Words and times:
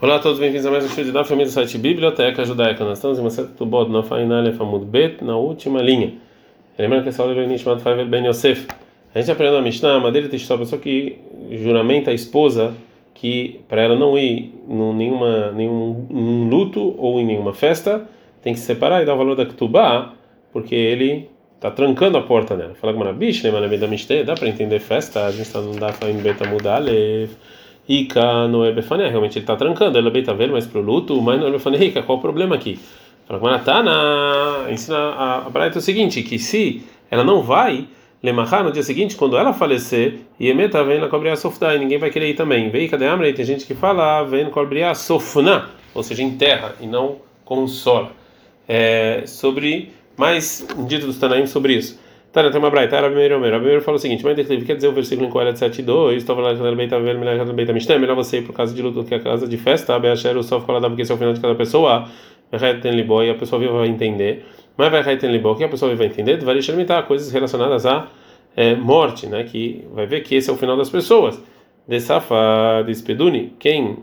Olá 0.00 0.16
a 0.16 0.18
todos, 0.18 0.40
bem-vindos 0.40 0.66
a 0.66 0.72
mais 0.72 0.84
um 0.84 1.02
de 1.02 1.12
da 1.12 1.24
família 1.24 1.46
do 1.46 1.52
site 1.52 1.78
Biblioteca 1.78 2.44
Judaica. 2.44 2.84
Nós 2.84 2.98
estamos 2.98 3.16
em 3.16 3.20
uma 3.20 3.30
certa 3.30 3.52
tubod 3.52 3.90
na 3.92 4.02
Fainale 4.02 4.52
Famud 4.52 4.84
Bet, 4.84 5.22
na 5.22 5.36
última 5.36 5.80
linha. 5.80 6.14
Lembrando 6.76 7.04
que 7.04 7.10
essa 7.10 7.22
aula 7.22 7.32
é 7.40 7.46
Nishmat 7.46 7.80
Faivel 7.80 8.04
Ben 8.06 8.26
Yosef. 8.26 8.66
A 9.14 9.20
gente 9.20 9.30
aprendeu 9.30 9.54
na 9.54 9.62
Mishnah, 9.62 9.94
a 9.94 10.00
madeira 10.00 10.28
de 10.28 10.52
a 10.52 10.58
pessoa 10.58 10.82
que 10.82 11.16
juramenta 11.48 12.10
a 12.10 12.14
esposa 12.14 12.74
que 13.14 13.60
para 13.68 13.82
ela 13.82 13.94
não 13.96 14.18
ir 14.18 14.52
em 14.68 14.94
nenhuma, 14.94 15.52
nenhum, 15.52 16.06
nenhum 16.10 16.48
luto 16.48 16.96
ou 16.98 17.20
em 17.20 17.24
nenhuma 17.24 17.54
festa, 17.54 18.04
tem 18.42 18.52
que 18.52 18.58
se 18.58 18.66
separar 18.66 19.00
e 19.00 19.06
dar 19.06 19.14
o 19.14 19.16
valor 19.16 19.36
da 19.36 19.46
Ketubá, 19.46 20.12
porque 20.52 20.74
ele 20.74 21.30
está 21.54 21.70
trancando 21.70 22.18
a 22.18 22.22
porta 22.22 22.56
nela. 22.56 22.74
Fala 22.74 22.92
com 22.92 22.98
uma 22.98 23.12
da 23.12 23.86
Mishnah, 23.86 24.24
dá 24.24 24.34
para 24.34 24.48
entender 24.48 24.80
festa, 24.80 25.24
a 25.24 25.30
gente 25.30 25.42
está 25.42 25.60
no 25.60 25.76
Dafa 25.76 26.10
em 26.10 26.16
Betamud 26.16 26.64
Ika 27.88 28.48
no 28.48 28.64
Ebefané, 28.64 29.08
realmente 29.08 29.38
ele 29.38 29.42
está 29.42 29.56
trancando, 29.56 29.98
ele 29.98 30.08
é 30.08 30.10
bem 30.10 30.22
velho, 30.22 30.52
mas 30.52 30.66
para 30.66 30.80
o 30.80 30.82
luto, 30.82 31.20
mas 31.20 31.38
no 31.40 31.48
Ebefané, 31.48 31.84
Ika, 31.84 32.02
qual 32.02 32.18
o 32.18 32.20
problema 32.20 32.54
aqui? 32.54 32.78
Fala 33.26 33.40
com 33.40 33.46
Manatana, 33.46 34.70
ensina 34.70 34.96
a, 34.96 35.46
a 35.46 35.50
Braita 35.50 35.78
o 35.78 35.82
seguinte: 35.82 36.22
que 36.22 36.38
se 36.38 36.82
ela 37.10 37.24
não 37.24 37.42
vai 37.42 37.86
lemachar 38.22 38.64
no 38.64 38.72
dia 38.72 38.82
seguinte, 38.82 39.16
quando 39.16 39.36
ela 39.36 39.52
falecer, 39.52 40.20
e 40.40 40.48
emeta 40.48 40.82
vem 40.82 40.98
na 40.98 41.08
cobrir 41.08 41.28
a 41.28 41.36
sofda, 41.36 41.74
e 41.74 41.78
ninguém 41.78 41.98
vai 41.98 42.10
querer 42.10 42.30
ir 42.30 42.34
também. 42.34 42.70
Vem 42.70 42.88
cadê 42.88 43.06
a 43.06 43.16
tem 43.34 43.44
gente 43.44 43.66
que 43.66 43.74
fala, 43.74 44.22
vem 44.24 44.48
cobrir 44.50 44.82
a 44.82 44.94
sofna, 44.94 45.68
ou 45.94 46.02
seja, 46.02 46.22
enterra 46.22 46.74
e 46.80 46.86
não 46.86 47.16
consola. 47.44 48.12
É, 48.66 49.24
sobre 49.26 49.92
mais 50.16 50.66
um 50.76 50.86
dito 50.86 51.06
dos 51.06 51.18
Tanaim 51.18 51.46
sobre 51.46 51.74
isso. 51.74 52.00
Tá, 52.34 52.50
tem 52.50 52.58
uma 52.58 52.68
braita, 52.68 52.96
era 52.96 53.06
primeiro 53.06 53.36
Omer. 53.36 53.52
Primeiro 53.52 53.80
falou 53.80 53.96
o 53.96 54.00
seguinte: 54.00 54.24
Mas 54.24 54.34
quer 54.34 54.74
dizer 54.74 54.88
o 54.88 54.92
versículo 54.92 55.28
em 55.28 55.30
Coelho 55.30 55.52
7,2, 55.52 56.16
estava 56.16 56.40
lá 56.40 56.52
no 56.52 56.76
Beita 56.76 56.98
Ver, 56.98 57.16
melhor 57.16 57.52
Beita 57.52 57.72
Mishneh, 57.72 57.96
melhor 57.96 58.16
você 58.16 58.38
ir 58.38 58.42
por 58.42 58.52
causa 58.52 58.74
de 58.74 58.82
luto 58.82 59.02
do 59.02 59.08
que 59.08 59.14
a 59.14 59.20
casa 59.20 59.46
de 59.46 59.56
festa, 59.56 59.96
Beacher, 60.00 60.36
o 60.36 60.42
Sof 60.42 60.66
Koladá, 60.66 60.88
porque 60.88 61.02
esse 61.02 61.12
é 61.12 61.14
o 61.14 61.18
final 61.18 61.32
de 61.32 61.40
cada 61.40 61.54
pessoa, 61.54 62.08
e 62.52 63.30
a 63.30 63.34
pessoa 63.36 63.60
viva 63.60 63.78
vai 63.78 63.86
entender. 63.86 64.44
Mas 64.76 64.90
vai 64.90 65.16
tem 65.16 65.30
Libó, 65.30 65.54
que 65.54 65.62
a 65.62 65.68
pessoa 65.68 65.88
viva 65.92 66.02
vai 66.02 66.08
entender? 66.08 66.42
Vai 66.42 66.56
limitar 66.56 67.06
coisas 67.06 67.30
relacionadas 67.30 67.86
à 67.86 68.08
é, 68.56 68.74
morte, 68.74 69.28
né? 69.28 69.44
Que 69.44 69.84
vai 69.92 70.04
ver 70.04 70.22
que 70.24 70.34
esse 70.34 70.50
é 70.50 70.52
o 70.52 70.56
final 70.56 70.76
das 70.76 70.90
pessoas. 70.90 71.40
De 71.86 72.00
Safa, 72.00 72.82
de 72.84 72.92
Speduni, 72.96 73.52
quem 73.60 73.98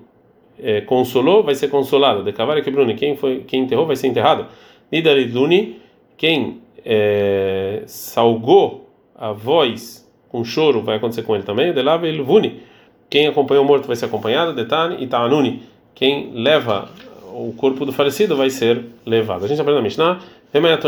é, 0.58 0.80
consolou 0.80 1.44
vai 1.44 1.53
ser 1.53 1.67
consolado. 1.67 2.23
De 2.23 2.31
Cavara 2.31 2.61
Quebruni, 2.61 2.95
quem, 2.95 3.17
foi, 3.17 3.44
quem 3.45 3.64
enterrou 3.64 3.86
vai 3.86 3.98
ser 3.98 4.08
enterrado. 4.08 4.45
Nidariduni, 4.89 5.81
quem 6.16 6.61
é, 6.85 7.83
salgou 7.85 8.89
a 9.15 9.31
voz 9.31 10.09
com 10.29 10.43
choro, 10.43 10.81
vai 10.81 10.97
acontecer 10.97 11.23
com 11.23 11.35
ele 11.35 11.43
também. 11.43 11.73
Delava 11.73 12.07
ele 12.07 12.21
vuni. 12.21 12.61
Quem 13.09 13.27
acompanhou 13.27 13.63
o 13.63 13.67
morto 13.67 13.87
vai 13.87 13.95
ser 13.95 14.05
acompanhado. 14.05 14.53
Detani 14.53 15.03
e 15.03 15.07
Ta'anuni. 15.07 15.63
Quem 15.93 16.31
leva 16.33 16.89
o 17.33 17.53
corpo 17.55 17.85
do 17.85 17.91
falecido 17.91 18.35
vai 18.35 18.49
ser 18.49 18.85
levado. 19.05 19.45
A 19.45 19.47
gente 19.47 19.59
aprende 19.59 19.77
na 19.77 19.83
Mishnah. 19.83 20.19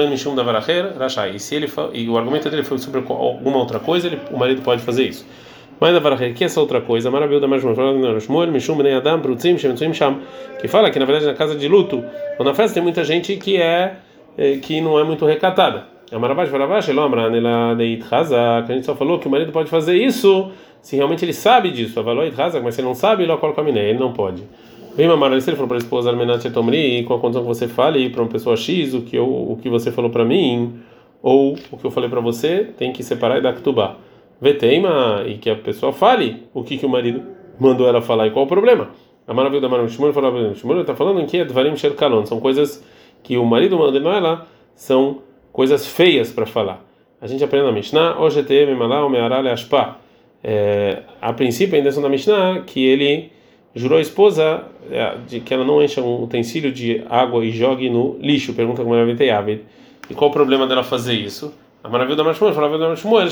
Mishum 0.09 0.35
da 0.35 0.43
Rashai. 0.43 1.35
E 1.35 1.39
se 1.39 1.55
ele 1.55 1.69
e 1.93 2.09
o 2.09 2.17
argumento 2.17 2.49
dele 2.49 2.63
foi 2.63 2.77
sobre 2.77 2.99
alguma 2.99 3.57
outra 3.57 3.79
coisa, 3.79 4.07
ele, 4.07 4.19
o 4.31 4.37
marido 4.37 4.61
pode 4.61 4.81
fazer 4.81 5.03
isso. 5.07 5.25
Mas 5.79 5.93
da 5.93 5.99
Varacher, 5.99 6.33
que 6.33 6.43
é 6.43 6.47
essa 6.47 6.61
outra 6.61 6.79
coisa? 6.79 7.11
Maravilha 7.11 7.41
da 7.41 7.47
mais 7.47 7.63
uma 7.63 8.47
Mishum 8.47 8.77
Bnei 8.77 8.93
Adam, 8.93 9.19
Brutzim, 9.19 9.57
Shemetzim 9.57 9.93
Sham. 9.93 10.19
Que 10.61 10.67
fala 10.67 10.89
que 10.89 10.99
na 10.99 11.05
verdade 11.05 11.25
na 11.25 11.33
casa 11.33 11.55
de 11.55 11.67
luto, 11.67 12.03
ou 12.39 12.45
na 12.45 12.53
festa 12.53 12.75
tem 12.75 12.83
muita 12.83 13.03
gente 13.03 13.35
que 13.35 13.57
é 13.57 13.97
que 14.61 14.81
não 14.81 14.99
é 14.99 15.03
muito 15.03 15.25
recatada. 15.25 15.85
A 16.11 16.17
Varavash, 16.17 16.51
hazak. 18.11 18.71
A 18.71 18.75
gente 18.75 18.85
só 18.85 18.95
falou 18.95 19.19
que 19.19 19.27
o 19.27 19.31
marido 19.31 19.51
pode 19.51 19.69
fazer 19.69 19.95
isso 19.97 20.51
se 20.81 20.95
realmente 20.95 21.25
ele 21.25 21.33
sabe 21.33 21.71
disso. 21.71 21.99
Avaloi 21.99 22.31
hazak, 22.37 22.63
mas 22.63 22.75
se 22.75 22.81
ele 22.81 22.87
não 22.87 22.95
sabe, 22.95 23.23
ele 23.23 23.37
coloca 23.37 23.61
a 23.61 23.69
ele 23.69 23.99
não 23.99 24.13
pode. 24.13 24.43
Vem 24.95 25.07
Mamara, 25.07 25.33
ele 25.33 25.41
falou 25.41 25.67
para 25.67 25.77
a 25.77 25.79
esposa 25.79 26.11
Almenat 26.11 26.47
Tomri, 26.51 27.03
com 27.03 27.15
a 27.15 27.19
condição 27.19 27.41
que 27.41 27.47
você 27.47 27.67
fale 27.67 28.11
para 28.11 28.21
uma 28.21 28.29
pessoa 28.29 28.55
X 28.55 28.93
o 28.93 29.01
que, 29.01 29.15
eu, 29.15 29.25
o 29.25 29.57
que 29.59 29.67
você 29.67 29.91
falou 29.91 30.11
para 30.11 30.23
mim, 30.23 30.81
ou 31.19 31.55
o 31.71 31.77
que 31.77 31.85
eu 31.85 31.89
falei 31.89 32.07
para 32.07 32.19
você, 32.19 32.69
tem 32.77 32.93
que 32.93 33.01
separar 33.01 33.39
e 33.39 33.41
dar 33.41 33.53
ktubá. 33.53 33.95
Veteima, 34.39 35.23
e 35.25 35.39
que 35.39 35.49
a 35.49 35.55
pessoa 35.55 35.91
fale 35.91 36.43
o 36.53 36.63
que, 36.63 36.77
que 36.77 36.85
o 36.85 36.89
marido 36.89 37.23
mandou 37.59 37.87
ela 37.87 38.03
falar 38.03 38.27
e 38.27 38.31
qual 38.31 38.45
o 38.45 38.47
problema. 38.47 38.89
A 39.27 39.33
maravilha 39.33 39.61
da 39.61 39.69
Maravilha 39.69 39.95
Shmuel 39.95 40.13
falou, 40.13 40.53
Shmuel 40.53 40.81
está 40.81 40.93
falando 40.93 41.25
que 41.25 41.37
é 41.37 41.45
Dvarim 41.45 41.75
Sherkalon, 41.75 42.25
são 42.25 42.39
coisas 42.39 42.83
que 43.23 43.37
o 43.37 43.45
marido 43.45 43.77
mandou 43.77 44.11
ela 44.11 44.45
são 44.75 45.21
coisas 45.51 45.87
feias 45.87 46.31
para 46.31 46.45
falar. 46.45 46.83
A 47.21 47.27
gente 47.27 47.43
aprende 47.43 47.65
na 47.65 47.71
Mishnah, 47.71 48.19
OGTM 48.19 48.75
Malá 48.75 49.05
Omearale 49.05 49.49
Ashpa. 49.49 49.97
É, 50.43 51.03
a 51.21 51.31
princípio, 51.31 51.77
ainda 51.77 51.89
são 51.89 52.03
da 52.03 52.09
Mishnah, 52.09 52.63
que 52.65 52.85
ele 52.85 53.31
jurou 53.73 53.97
a 53.97 54.01
esposa 54.01 54.65
é, 54.91 55.15
de 55.25 55.39
que 55.39 55.53
ela 55.53 55.63
não 55.63 55.81
encha 55.81 56.01
um 56.01 56.23
utensílio 56.23 56.69
de 56.71 57.01
água 57.09 57.45
e 57.45 57.51
jogue 57.51 57.89
no 57.89 58.17
lixo. 58.19 58.53
Pergunta 58.53 58.83
como 58.83 58.93
ela 58.93 59.05
vai 59.05 59.15
E 60.09 60.13
qual 60.13 60.29
o 60.29 60.33
problema 60.33 60.67
dela 60.67 60.83
fazer 60.83 61.13
isso? 61.13 61.53
A 61.81 61.89
maravilha 61.89 62.17
da 62.17 62.23
Mashmuel, 62.23 62.53
falava 62.53 62.77
da 62.77 62.89
Mashmuel, 62.89 63.27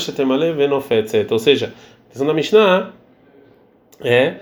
ou 1.30 1.38
seja, 1.38 1.72
a 2.06 2.08
questão 2.08 2.26
da 2.26 2.34
Mishnah 2.34 2.92
é 4.00 4.36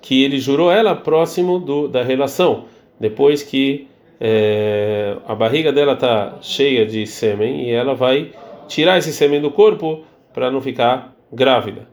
que 0.00 0.22
ele 0.22 0.38
jurou 0.38 0.70
ela 0.70 0.94
próximo 0.94 1.58
do, 1.58 1.88
da 1.88 2.02
relação, 2.02 2.64
depois 3.00 3.42
que 3.42 3.88
é, 4.20 5.16
a 5.26 5.34
barriga 5.34 5.72
dela 5.72 5.92
está 5.92 6.38
cheia 6.40 6.84
de 6.84 7.06
sêmen 7.06 7.68
e 7.68 7.70
ela 7.70 7.94
vai 7.94 8.32
tirar 8.66 8.98
esse 8.98 9.12
sêmen 9.12 9.40
do 9.40 9.50
corpo 9.50 10.04
para 10.34 10.50
não 10.50 10.60
ficar 10.60 11.14
grávida. 11.32 11.88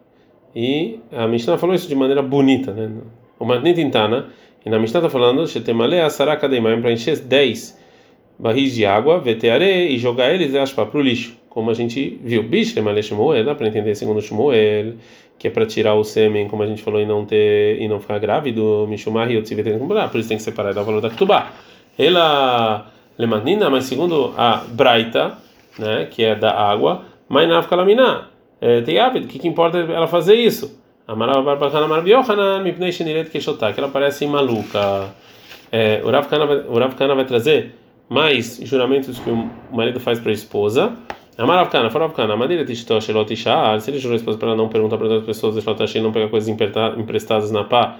E 0.55 0.99
a 1.11 1.27
Mishnah 1.27 1.57
falou 1.57 1.75
isso 1.75 1.87
de 1.87 1.95
maneira 1.95 2.21
bonita, 2.21 2.73
né? 2.73 2.89
O 3.37 3.45
Matnitintana, 3.45 4.29
e 4.65 4.69
na 4.69 4.79
Mishnah 4.79 4.99
está 4.99 5.09
falando, 5.09 5.45
para 6.81 6.91
encher 6.91 7.19
10 7.19 7.85
barris 8.39 8.73
de 8.73 8.85
água, 8.85 9.19
veteare 9.19 9.87
e 9.89 9.97
jogar 9.97 10.33
eles 10.33 10.71
para 10.71 10.97
o 10.97 11.01
lixo, 11.01 11.37
como 11.49 11.69
a 11.69 11.73
gente 11.73 12.19
viu. 12.23 12.43
Bishlemale 12.43 13.03
Shmuel, 13.03 13.43
dá 13.43 13.53
para 13.53 13.67
entender 13.67 13.95
segundo 13.95 14.21
Shmuel, 14.21 14.93
que 15.37 15.47
é 15.47 15.51
para 15.51 15.65
tirar 15.65 15.95
o 15.95 16.03
sêmen, 16.03 16.47
como 16.47 16.63
a 16.63 16.67
gente 16.67 16.81
falou, 16.81 17.01
e 17.01 17.05
não 17.05 17.25
ter 17.25 17.81
e 17.81 17.87
não 17.87 17.99
ficar 17.99 18.17
grávido, 18.19 18.87
Mishumar 18.89 19.29
e 19.29 19.41
por 19.41 20.19
isso 20.19 20.29
tem 20.29 20.37
que 20.37 20.43
separar 20.43 20.71
e 20.71 20.73
dar 20.73 20.81
o 20.81 20.85
valor 20.85 21.01
da 21.01 21.09
Ktubá 21.09 21.51
ela 21.97 22.91
lemanina, 23.17 23.69
mas 23.69 23.85
segundo 23.85 24.33
a 24.37 24.63
Braita, 24.67 25.37
né, 25.79 26.05
que 26.05 26.23
é 26.23 26.35
da 26.35 26.51
água, 26.51 27.03
mas 27.27 27.47
na 27.47 27.65
lamina, 27.75 28.29
é, 28.61 28.81
tem 28.81 28.99
hábito, 28.99 29.25
o 29.25 29.29
que, 29.29 29.39
que 29.39 29.47
importa 29.47 29.77
ela 29.79 30.07
fazer 30.07 30.35
isso? 30.35 30.79
que 33.73 33.79
ela 33.79 33.89
parece 33.89 34.25
maluca. 34.25 35.13
É, 35.71 36.01
o 36.03 36.09
Rav 36.09 36.95
Kana 36.95 37.15
vai 37.15 37.25
trazer 37.25 37.75
mais 38.09 38.59
juramentos 38.63 39.19
que 39.19 39.29
o 39.29 39.49
marido 39.71 39.99
faz 39.99 40.19
para 40.19 40.31
a 40.31 40.33
esposa. 40.33 40.93
Amarav 41.37 41.69
Kana, 41.69 41.89
Farav 41.89 42.13
Kana, 42.13 42.35
Madeira 42.37 42.63
Tishto 42.63 42.99
Shelot 43.01 43.35
se 43.35 43.91
ele 43.91 43.99
jurou 43.99 44.13
a 44.13 44.15
esposa 44.15 44.37
para 44.37 44.55
não 44.55 44.69
perguntar 44.69 44.97
para 44.97 45.07
outras 45.07 45.25
pessoas, 45.25 45.57
e 45.57 45.99
não 45.99 46.11
pegar 46.11 46.29
coisas 46.29 46.47
emprestadas 46.47 47.51
na 47.51 47.65
pá, 47.65 47.97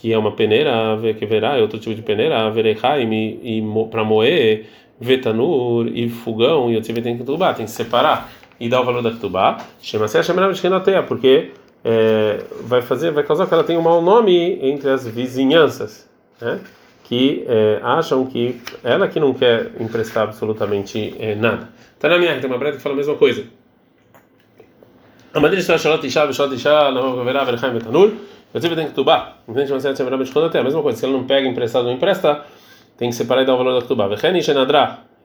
que 0.00 0.12
é 0.12 0.16
uma 0.16 0.32
peneira, 0.32 0.98
que 1.18 1.26
verá, 1.26 1.58
é 1.58 1.60
outro 1.60 1.78
tipo 1.78 1.94
de 1.94 2.00
peneira, 2.00 2.50
verechaim, 2.50 3.12
e, 3.12 3.58
e 3.58 3.88
para 3.90 4.02
moer, 4.02 4.66
vetanur 4.98 5.86
e 5.88 6.08
fogão, 6.08 6.70
e 6.70 6.76
o 6.76 6.82
tem 6.82 7.18
que 7.18 7.22
tubar, 7.22 7.54
tem 7.54 7.66
que 7.66 7.70
separar 7.70 8.30
e 8.58 8.68
dar 8.68 8.80
o 8.80 8.84
valor 8.84 9.02
da 9.02 9.10
ketubá, 9.10 9.58
chama 9.82 10.08
se 10.08 10.22
chama 10.22 10.52
de 10.52 11.02
porque 11.06 11.50
é, 11.84 12.44
vai 12.62 12.80
fazer, 12.80 13.10
vai 13.10 13.24
causar 13.24 13.46
que 13.46 13.52
ela 13.52 13.64
tenha 13.64 13.78
um 13.78 13.82
mau 13.82 14.00
nome 14.00 14.58
entre 14.62 14.88
as 14.90 15.06
vizinhanças, 15.06 16.08
né? 16.40 16.60
que 17.04 17.44
é, 17.46 17.80
acham 17.82 18.24
que 18.24 18.60
ela 18.82 19.06
que 19.08 19.20
não 19.20 19.34
quer 19.34 19.72
emprestar 19.80 20.24
absolutamente 20.24 21.14
é, 21.18 21.34
nada. 21.34 21.68
Tá 21.98 22.08
na 22.08 22.18
minha, 22.18 22.38
tem 22.38 22.48
uma 22.48 22.58
breta 22.58 22.76
que 22.78 22.82
fala 22.82 22.94
a 22.94 22.98
mesma 22.98 23.16
coisa. 23.16 23.44
A 25.34 25.40
madeira 25.40 25.60
está 25.60 25.76
shalot 25.76 26.06
isha, 26.06 26.32
shalot 26.32 26.54
isha, 26.54 26.90
não 26.90 27.22
verá, 27.24 27.44
verchaim, 27.44 27.72
vetanur, 27.72 28.12
eu 28.52 28.60
tive 28.60 28.74
tem 28.74 28.86
que 28.86 28.94
tubar. 28.94 29.38
Vai 29.46 29.64
a 29.64 30.64
mesma 30.64 30.82
coisa. 30.82 30.98
Se 30.98 31.04
ela 31.04 31.14
não 31.14 31.24
pega 31.24 31.46
emprestado 31.46 31.86
ou 31.86 31.92
empresta, 31.92 32.44
tem 32.96 33.08
que 33.08 33.14
separar 33.14 33.42
e 33.42 33.46
dar 33.46 33.54
o 33.54 33.58
valor 33.58 33.80
da 33.80 33.86
tubar. 33.86 34.08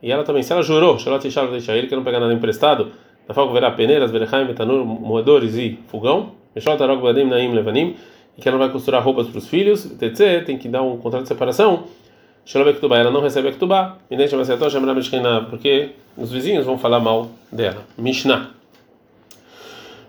E 0.02 0.12
ela 0.12 0.22
também, 0.24 0.42
se 0.42 0.52
ela 0.52 0.62
jurou, 0.62 0.98
Shalot 0.98 1.26
Ishar 1.26 1.48
deixa 1.48 1.72
ele 1.72 1.86
que 1.86 1.96
não 1.96 2.04
pega 2.04 2.20
nada 2.20 2.32
emprestado, 2.32 2.92
da 3.26 3.34
falco 3.34 3.52
verá 3.52 3.70
peneiras, 3.70 4.10
verechaim, 4.10 4.44
metanur, 4.46 4.84
moedores 4.84 5.56
e 5.56 5.78
fogão, 5.88 6.32
Meshot 6.54 6.82
arog 6.82 7.02
badim 7.02 7.24
naim 7.24 7.52
levanim, 7.52 7.96
e 8.36 8.40
que 8.40 8.48
ela 8.48 8.58
não 8.58 8.64
vai 8.64 8.72
costurar 8.72 9.02
roupas 9.02 9.26
para 9.28 9.38
os 9.38 9.48
filhos, 9.48 9.84
tz, 9.84 10.44
tem 10.44 10.56
que 10.56 10.68
dar 10.68 10.82
um 10.82 10.96
contrato 10.98 11.22
de 11.22 11.28
separação. 11.28 11.84
Ela 12.46 13.10
não 13.10 13.20
recebe 13.20 13.48
Ektubá, 13.48 13.96
porque 15.50 15.90
os 16.16 16.30
vizinhos 16.30 16.64
vão 16.64 16.78
falar 16.78 17.00
mal 17.00 17.28
dela. 17.50 17.82
Mishnah. 17.98 18.55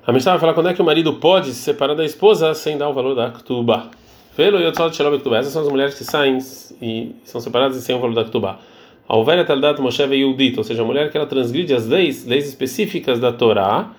A 0.07 0.13
Mishnah 0.13 0.31
vai 0.31 0.39
falar 0.39 0.53
quando 0.53 0.69
é 0.69 0.73
que 0.73 0.81
o 0.81 0.85
marido 0.85 1.15
pode 1.15 1.47
se 1.47 1.55
separar 1.55 1.93
da 1.93 2.05
esposa 2.05 2.53
sem 2.53 2.77
dar 2.77 2.87
o 2.87 2.93
valor 2.93 3.13
da 3.13 3.29
Ktubá. 3.29 3.89
Velo 4.37 4.57
Yotzot 4.57 4.95
Shalom 4.95 5.19
Ktubá. 5.19 5.39
Essas 5.39 5.51
são 5.51 5.63
as 5.63 5.67
mulheres 5.67 5.95
que 5.95 6.05
saem 6.05 6.37
e 6.81 7.13
são 7.25 7.41
separadas 7.41 7.75
sem 7.83 7.93
o 7.93 7.99
valor 7.99 8.15
da 8.15 8.23
Ktubá. 8.23 8.57
A 9.05 9.17
Uvera 9.17 9.43
Taldat 9.43 9.81
Moshe 9.81 10.01
Yudit, 10.01 10.57
ou 10.57 10.63
seja, 10.63 10.81
a 10.81 10.85
mulher 10.85 11.11
que 11.11 11.17
ela 11.17 11.25
transgride 11.25 11.73
as 11.73 11.85
leis, 11.87 12.25
leis 12.25 12.47
específicas 12.47 13.19
da 13.19 13.33
Torá, 13.33 13.91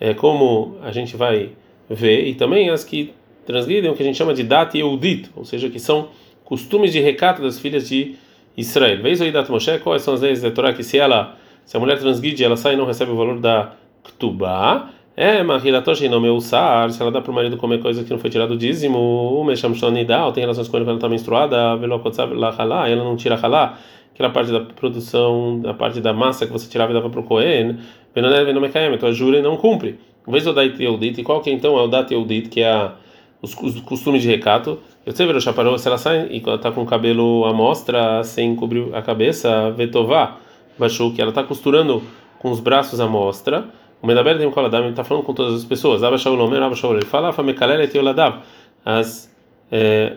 é, 0.00 0.12
como 0.12 0.78
a 0.82 0.90
gente 0.90 1.16
vai 1.16 1.50
ver, 1.88 2.26
e 2.26 2.34
também 2.34 2.68
as 2.68 2.82
que 2.82 3.14
transgridem 3.46 3.88
o 3.88 3.94
que 3.94 4.02
a 4.02 4.06
gente 4.06 4.18
chama 4.18 4.34
de 4.34 4.42
Dat 4.42 4.76
Yudit, 4.76 5.30
ou 5.36 5.44
seja, 5.44 5.70
que 5.70 5.78
são 5.78 6.08
costumes 6.44 6.90
de 6.90 6.98
recato 6.98 7.40
das 7.40 7.60
filhas 7.60 7.88
de 7.88 8.16
Israel. 8.56 9.00
Vez 9.00 9.20
o 9.20 9.24
Idat 9.24 9.48
Moshe, 9.48 9.78
quais 9.78 10.02
são 10.02 10.14
as 10.14 10.22
leis 10.22 10.42
da 10.42 10.50
Torá 10.50 10.72
que 10.72 10.82
se 10.82 10.98
ela, 10.98 11.36
se 11.64 11.76
a 11.76 11.78
mulher 11.78 12.00
transgride, 12.00 12.42
ela 12.42 12.56
sai 12.56 12.74
e 12.74 12.76
não 12.76 12.84
recebe 12.84 13.12
o 13.12 13.16
valor 13.16 13.38
da 13.38 13.74
Ktubá, 14.02 14.90
é, 15.14 15.42
Mahilatoshi 15.42 16.08
não 16.08 16.20
meu 16.20 16.34
usar, 16.34 16.90
se 16.90 17.00
ela 17.02 17.10
dá 17.10 17.20
para 17.20 17.30
o 17.30 17.34
marido 17.34 17.58
comer 17.58 17.80
coisa 17.80 18.02
que 18.02 18.10
não 18.10 18.18
foi 18.18 18.30
tirado 18.30 18.50
do 18.50 18.56
dízimo, 18.56 18.98
o 18.98 19.44
Mesham 19.44 19.74
Shonidal, 19.74 20.32
tem 20.32 20.42
relações 20.42 20.68
com 20.68 20.76
ele 20.78 20.86
quando 20.86 20.96
está 20.96 21.08
menstruada, 21.08 21.56
ela 21.56 23.04
não 23.04 23.16
tira 23.16 23.38
Halá, 23.40 23.78
aquela 24.14 24.30
parte 24.30 24.50
da 24.50 24.60
produção, 24.60 25.60
da 25.60 25.74
parte 25.74 26.00
da 26.00 26.14
massa 26.14 26.46
que 26.46 26.52
você 26.52 26.68
tirava 26.68 26.92
e 26.92 26.94
dava 26.94 27.10
para 27.10 27.20
o 27.20 27.22
Cohen, 27.22 27.78
Venoné 28.14 28.44
Venomekayem, 28.44 28.94
então 28.94 29.08
a 29.08 29.12
jura 29.12 29.38
e 29.38 29.42
não 29.42 29.56
cumpre. 29.56 29.98
Vez 30.26 30.46
o 30.46 30.52
Dait 30.52 30.80
Eudit, 30.80 31.20
e 31.20 31.24
qual 31.24 31.40
que 31.40 31.50
é 31.50 31.52
então 31.52 31.78
é 31.78 31.82
o 31.82 31.88
Dat 31.88 32.12
Eudit, 32.12 32.48
que 32.48 32.60
é 32.60 32.70
a, 32.70 32.92
os, 33.42 33.54
os 33.54 33.80
costumes 33.80 34.22
de 34.22 34.28
recato? 34.28 34.78
Eu 35.04 35.12
sei 35.12 35.26
ver 35.26 35.34
o 35.34 35.40
chaparão, 35.40 35.76
se 35.76 35.88
ela 35.88 35.98
sai 35.98 36.28
e 36.30 36.36
está 36.36 36.70
com 36.70 36.82
o 36.82 36.86
cabelo 36.86 37.44
à 37.44 37.52
mostra, 37.52 38.22
sem 38.22 38.54
cobrir 38.54 38.94
a 38.94 39.02
cabeça, 39.02 39.70
Vetová, 39.72 40.36
baixou 40.78 41.12
que 41.12 41.20
ela 41.20 41.30
está 41.30 41.42
costurando 41.42 42.02
com 42.38 42.50
os 42.50 42.60
braços 42.60 43.00
à 43.00 43.06
mostra, 43.06 43.66
o 44.02 44.06
Medaber 44.06 44.36
tem 44.36 44.46
um 44.46 44.50
coladam, 44.50 44.80
ele 44.80 44.90
está 44.90 45.04
falando 45.04 45.22
com 45.22 45.32
todas 45.32 45.54
as 45.54 45.64
pessoas. 45.64 46.02
Abba 46.02 46.18
Shaul 46.18 46.38
Omer, 46.40 46.60
Abba 46.60 46.74
Shaul, 46.74 46.96
ele 46.96 47.06
fala, 47.06 47.32
Famekalele 47.32 47.86
Teoladav. 47.86 48.40
As, 48.84 49.32
é, 49.70 50.14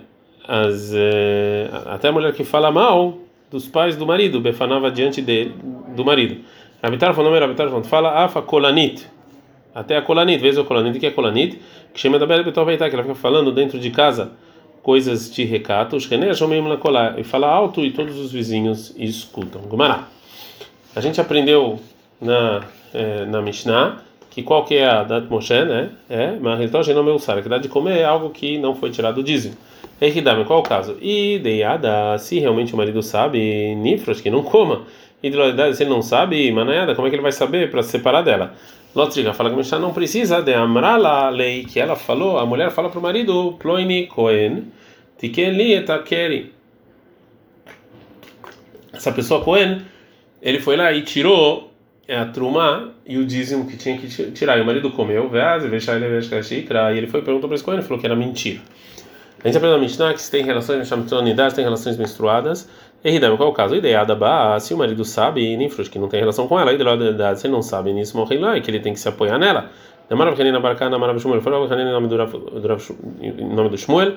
as, 0.47 0.91
é, 0.95 1.69
até 1.85 2.07
a 2.07 2.11
mulher 2.11 2.33
que 2.33 2.43
fala 2.43 2.71
mal 2.71 3.19
dos 3.51 3.67
pais 3.67 3.95
do 3.95 4.05
marido, 4.05 4.41
befanava 4.41 4.89
diante 4.89 5.21
dele, 5.21 5.53
do 5.95 6.03
marido. 6.03 6.43
Rabitar 6.81 7.13
falou, 7.13 7.31
Rabitar 7.39 7.67
falou, 7.67 7.83
fala 7.83 8.23
Afa 8.23 8.41
Kolanit. 8.41 9.07
Até 9.73 9.97
a 9.97 10.01
Kolanit, 10.01 10.41
vez 10.41 10.57
o 10.57 10.65
Kolanit, 10.65 10.99
que 10.99 11.05
é 11.05 11.11
Kolanit, 11.11 11.61
que 11.93 11.99
chama 11.99 12.17
da 12.17 12.25
Bela 12.25 12.43
que 12.43 12.59
ela 12.59 13.03
fica 13.03 13.15
falando 13.15 13.51
dentro 13.51 13.77
de 13.77 13.91
casa 13.91 14.31
coisas 14.81 15.33
de 15.33 15.43
recato, 15.43 15.97
e 15.97 17.23
fala 17.23 17.47
alto 17.47 17.83
e 17.83 17.89
todos 17.89 18.19
os 18.19 18.31
vizinhos 18.31 18.93
escutam. 18.95 19.61
Gumará. 19.63 20.07
A 20.95 21.01
gente 21.01 21.19
aprendeu 21.19 21.79
na 22.21 22.63
é, 22.95 23.25
na 23.25 23.41
Mishnah, 23.41 23.97
que 24.31 24.41
qual 24.41 24.65
que 24.65 24.75
é 24.75 24.85
a 24.85 25.03
dat 25.03 25.29
Moshe, 25.29 25.53
né? 25.65 25.89
É, 26.09 26.35
mas 26.39 26.71
não 26.93 27.03
meu 27.03 27.19
que 27.19 27.49
dá 27.49 27.57
de 27.57 27.69
comer 27.69 27.99
é 27.99 28.05
algo 28.05 28.29
que 28.29 28.57
não 28.57 28.75
foi 28.75 28.89
tirado 28.89 29.15
do 29.15 29.23
dízimo. 29.23 29.55
Eridame, 30.01 30.43
qual 30.43 30.59
o 30.59 30.63
caso? 30.63 30.97
E 31.01 31.39
deiada, 31.39 32.17
se 32.17 32.39
realmente 32.39 32.73
o 32.73 32.77
marido 32.77 33.01
sabe, 33.01 33.75
nifros, 33.75 34.19
que 34.19 34.29
não 34.29 34.43
coma. 34.43 34.83
E 35.23 35.29
de 35.29 35.73
se 35.73 35.83
ele 35.83 35.89
não 35.89 36.01
sabe, 36.01 36.51
manaiada, 36.51 36.93
como 36.95 37.07
é 37.07 37.09
que 37.09 37.15
ele 37.15 37.23
vai 37.23 37.31
saber 37.31 37.71
para 37.71 37.81
se 37.81 37.91
separar 37.91 38.21
dela? 38.21 38.53
Lotriga 38.93 39.33
fala 39.33 39.49
que 39.49 39.55
a 39.55 39.57
Mishnah 39.57 39.79
não 39.79 39.93
precisa 39.93 40.41
de 40.41 40.53
amrala 40.53 41.29
lei 41.29 41.65
que 41.65 41.79
ela 41.79 41.95
falou, 41.95 42.37
a 42.37 42.45
mulher 42.45 42.71
fala 42.71 42.89
para 42.89 42.99
o 42.99 43.01
marido, 43.01 43.55
ploini 43.59 44.07
kohen, 44.07 44.71
tikeli 45.17 45.73
etakeri. 45.73 46.53
Essa 48.93 49.11
pessoa 49.11 49.41
Cohen, 49.43 49.81
ele 50.41 50.59
foi 50.59 50.77
lá 50.77 50.91
e 50.93 51.01
tirou 51.01 51.69
é 51.69 51.74
a 52.09 52.25
truma 52.25 52.91
e 53.05 53.17
o 53.17 53.25
dízimo 53.25 53.65
que 53.65 53.77
tinha 53.77 53.97
que 53.97 54.07
tirar. 54.31 54.57
E 54.57 54.61
o 54.61 54.65
marido 54.65 54.91
comeu, 54.91 55.29
e 55.33 56.97
ele 56.97 57.07
foi 57.07 57.21
perguntou 57.21 57.47
para 57.47 57.55
esse 57.55 57.69
ele 57.69 57.81
falou 57.81 57.99
que 57.99 58.05
era 58.05 58.15
mentira. 58.15 58.59
A 59.43 59.47
gente 59.47 59.57
aprende 59.57 59.75
na 59.75 59.81
Mishnah 59.81 60.13
que 60.13 60.21
se 60.21 60.31
tem 60.31 60.43
relações 60.43 60.91
unidades, 61.11 61.55
tem 61.55 61.63
relações 61.63 61.97
menstruadas. 61.97 62.67
E 63.03 63.19
qual 63.19 63.49
é 63.49 63.51
o 63.51 63.53
caso? 63.53 63.75
Ideada 63.75 64.15
ba, 64.15 64.59
se 64.59 64.73
o 64.73 64.77
marido 64.77 65.05
sabe, 65.05 65.41
e 65.41 65.55
nem 65.55 65.69
que 65.69 65.99
não 65.99 66.07
tem 66.07 66.19
relação 66.19 66.47
com 66.47 66.59
ela, 66.59 66.73
ideada, 66.73 67.35
se 67.35 67.45
ele 67.45 67.53
não 67.53 67.61
sabe 67.61 67.93
nisso, 67.93 68.17
morre 68.17 68.39
lá, 68.39 68.57
e 68.57 68.61
que 68.61 68.71
ele 68.71 68.79
tem 68.79 68.93
que 68.93 68.99
se 68.99 69.07
apoiar 69.07 69.37
nela. 69.37 69.69
Namarav 70.09 70.39
Hanina 70.39 70.59
Barkana, 70.59 70.91
Namarav 70.91 71.19
Shmuel, 71.19 71.41
falou 71.41 71.71
Hanina 71.71 71.91
em 71.91 71.93
nome 71.93 72.07
do 73.69 73.77
Shmuel. 73.77 74.13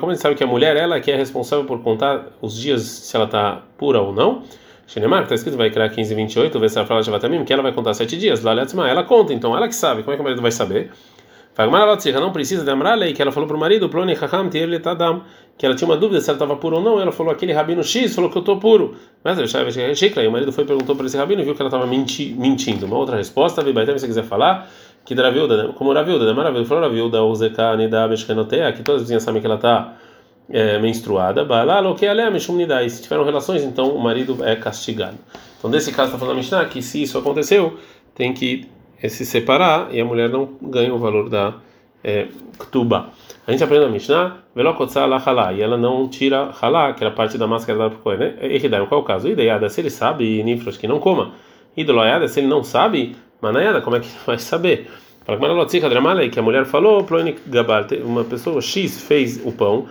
Como 0.00 0.12
ele 0.12 0.18
sabe 0.18 0.34
que 0.34 0.44
a 0.44 0.46
mulher 0.46 0.74
ela 0.76 0.98
que 0.98 1.10
é 1.10 1.16
responsável 1.16 1.66
por 1.66 1.82
contar 1.82 2.28
os 2.40 2.58
dias 2.58 2.80
se 2.80 3.14
ela 3.14 3.26
está 3.26 3.60
pura 3.76 4.00
ou 4.00 4.14
não? 4.14 4.42
Shenemar, 4.86 5.22
está 5.22 5.34
escrito, 5.34 5.56
vai 5.56 5.70
criar 5.70 5.88
15 5.88 6.12
e 6.12 6.16
28, 6.16 6.58
vê 6.58 6.68
se 6.68 6.78
ela 6.78 6.86
fala 6.86 7.02
Shavatamim, 7.02 7.44
que 7.44 7.52
ela 7.52 7.62
vai 7.62 7.72
contar 7.72 7.94
sete 7.94 8.16
dias. 8.16 8.42
Lá, 8.42 8.54
ela 8.86 9.04
conta, 9.04 9.32
então 9.32 9.56
ela 9.56 9.68
que 9.68 9.74
sabe. 9.74 10.02
Como 10.02 10.12
é 10.12 10.16
que 10.16 10.20
o 10.20 10.24
marido 10.24 10.42
vai 10.42 10.50
saber? 10.50 10.90
não 12.20 12.32
precisa 12.32 12.64
de 12.64 12.70
Amralei, 12.70 13.12
que 13.12 13.20
ela 13.20 13.30
falou 13.30 13.46
para 13.46 13.56
o 13.56 13.60
marido, 13.60 13.88
Ploni 13.88 14.12
Hakam 14.14 14.48
Tadam, 14.80 15.22
que 15.58 15.66
ela 15.66 15.74
tinha 15.74 15.86
uma 15.86 15.98
dúvida 15.98 16.18
se 16.20 16.30
ela 16.30 16.36
estava 16.36 16.56
pura 16.56 16.76
ou 16.76 16.82
não. 16.82 16.98
Ela 16.98 17.12
falou, 17.12 17.30
aquele 17.30 17.52
rabino 17.52 17.84
X 17.84 18.14
falou 18.14 18.30
que 18.30 18.38
eu 18.38 18.40
estou 18.40 18.58
puro. 18.58 18.96
Mas 19.22 19.38
e 20.22 20.26
o 20.26 20.32
marido 20.32 20.50
foi 20.50 20.64
e 20.64 20.66
perguntou 20.66 20.96
para 20.96 21.06
esse 21.06 21.16
rabino 21.16 21.42
e 21.42 21.44
viu 21.44 21.54
que 21.54 21.60
ela 21.60 21.68
estava 21.68 21.86
menti, 21.86 22.34
mentindo. 22.38 22.86
Uma 22.86 22.96
outra 22.96 23.16
resposta, 23.16 23.62
Vibaitem, 23.62 23.98
se 23.98 24.06
quiser 24.06 24.24
falar, 24.24 24.66
que 25.04 25.14
Dravilda, 25.14 25.74
como 25.74 25.92
Ravilda, 25.92 26.24
né? 26.24 26.32
Maravilha, 26.32 26.64
falou 26.64 26.84
Ravilda, 26.84 27.22
Uzeka, 27.22 27.76
Nida, 27.76 28.08
Meshkenotea, 28.08 28.72
que 28.72 28.82
todas 28.82 29.02
as 29.02 29.02
vizinhas 29.02 29.22
sabem 29.22 29.40
que 29.42 29.46
ela 29.46 29.56
está 29.56 29.94
é, 30.50 30.78
menstruada, 30.78 31.44
e 32.84 32.90
se 32.90 33.02
tiveram 33.02 33.24
relações, 33.24 33.62
então 33.62 33.88
o 33.88 34.00
marido 34.00 34.44
é 34.44 34.56
castigado. 34.56 35.16
Então, 35.58 35.70
nesse 35.70 35.92
caso, 35.92 36.08
está 36.08 36.18
falando 36.18 36.34
a 36.34 36.38
Mishnah 36.38 36.64
que 36.64 36.82
se 36.82 37.02
isso 37.02 37.16
aconteceu, 37.16 37.78
tem 38.14 38.32
que 38.32 38.68
é, 39.02 39.08
se 39.08 39.24
separar 39.24 39.94
e 39.94 40.00
a 40.00 40.04
mulher 40.04 40.28
não 40.28 40.48
ganha 40.60 40.92
o 40.94 40.98
valor 40.98 41.28
da 41.28 41.54
é, 42.02 42.26
ktuba. 42.58 43.10
A 43.46 43.50
gente 43.50 43.62
aprende 43.64 43.84
a 43.84 43.88
Mishnah, 43.88 44.36
e 44.54 45.62
ela 45.62 45.76
não 45.76 46.08
tira 46.08 46.50
halá, 46.60 46.92
que 46.92 47.02
era 47.02 47.12
parte 47.12 47.36
da 47.36 47.46
máscara 47.46 47.78
da 47.78 47.90
Kohen. 47.90 48.18
Né? 48.18 48.34
Eridai, 48.40 48.86
qual 48.86 49.00
é 49.00 49.02
o 49.02 49.06
caso? 49.06 49.28
Ideada, 49.28 49.68
se 49.68 49.80
ele 49.80 49.90
sabe, 49.90 50.42
nifros 50.42 50.76
que 50.76 50.86
não 50.86 51.00
coma. 51.00 51.32
Idoloiada, 51.76 52.28
se 52.28 52.40
ele 52.40 52.46
não 52.46 52.62
sabe, 52.62 53.16
manaiada, 53.40 53.80
como 53.80 53.96
é 53.96 54.00
que 54.00 54.06
ele 54.06 54.16
vai 54.24 54.38
saber? 54.38 54.90
Que 56.30 56.38
a 56.38 56.42
mulher 56.42 56.64
falou, 56.64 57.04
uma 58.04 58.24
pessoa 58.24 58.60
X 58.60 59.02
fez 59.02 59.40
o 59.44 59.52
pão, 59.52 59.86